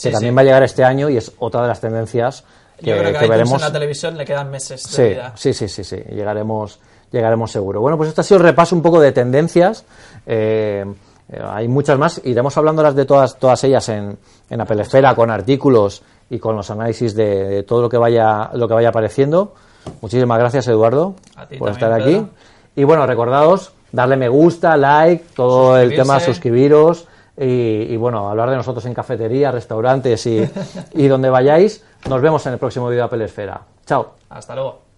que 0.00 0.10
también 0.10 0.32
sí. 0.32 0.36
va 0.36 0.40
a 0.40 0.44
llegar 0.44 0.62
este 0.62 0.84
año 0.84 1.08
y 1.08 1.16
es 1.16 1.32
otra 1.38 1.62
de 1.62 1.68
las 1.68 1.80
tendencias 1.80 2.44
que, 2.78 2.90
Yo 2.90 2.98
creo 2.98 3.12
que, 3.12 3.18
que 3.20 3.28
veremos. 3.28 3.54
en 3.54 3.60
la 3.60 3.72
televisión 3.72 4.16
le 4.16 4.24
quedan 4.24 4.50
meses 4.50 4.82
de 4.82 4.88
Sí, 4.88 5.02
vida. 5.14 5.32
sí, 5.36 5.52
sí, 5.54 5.68
sí, 5.68 5.84
sí, 5.84 5.96
llegaremos, 6.10 6.80
llegaremos 7.12 7.50
seguro. 7.52 7.80
Bueno, 7.80 7.96
pues 7.96 8.08
este 8.08 8.20
ha 8.20 8.24
sido 8.24 8.38
el 8.38 8.44
repaso 8.44 8.74
un 8.74 8.82
poco 8.82 9.00
de 9.00 9.12
tendencias. 9.12 9.84
Eh, 10.26 10.84
eh, 11.30 11.40
hay 11.46 11.68
muchas 11.68 11.98
más, 11.98 12.20
iremos 12.24 12.56
hablándolas 12.56 12.94
de 12.96 13.04
todas, 13.04 13.38
todas 13.38 13.62
ellas 13.64 13.88
en, 13.88 14.18
en 14.50 14.60
Apple 14.60 14.82
Esfera, 14.82 15.14
con 15.14 15.30
artículos 15.30 16.02
y 16.30 16.38
con 16.38 16.56
los 16.56 16.70
análisis 16.70 17.14
de, 17.14 17.44
de 17.44 17.62
todo 17.62 17.82
lo 17.82 17.88
que 17.88 17.96
vaya, 17.98 18.50
lo 18.54 18.66
que 18.66 18.74
vaya 18.74 18.88
apareciendo. 18.88 19.54
Muchísimas 20.00 20.38
gracias, 20.38 20.66
Eduardo, 20.68 21.14
A 21.36 21.46
ti 21.46 21.56
por 21.58 21.70
también, 21.70 21.72
estar 21.72 21.92
aquí. 21.92 22.14
Pedro. 22.14 22.28
Y 22.76 22.84
bueno, 22.84 23.06
recordaos, 23.06 23.72
darle 23.94 24.16
me 24.16 24.28
gusta, 24.28 24.76
like, 24.76 25.24
todo 25.36 25.78
el 25.78 25.94
tema, 25.94 26.18
suscribiros 26.18 27.06
y, 27.38 27.44
y, 27.44 27.96
bueno, 27.96 28.28
hablar 28.28 28.50
de 28.50 28.56
nosotros 28.56 28.84
en 28.86 28.94
cafeterías, 28.94 29.54
restaurantes 29.54 30.26
y, 30.26 30.48
y 30.94 31.06
donde 31.06 31.30
vayáis. 31.30 31.84
Nos 32.08 32.20
vemos 32.20 32.44
en 32.46 32.54
el 32.54 32.58
próximo 32.58 32.88
vídeo 32.88 33.02
de 33.02 33.06
Apple 33.06 33.24
Esfera. 33.24 33.60
Chao. 33.86 34.14
Hasta 34.28 34.54
luego. 34.54 34.93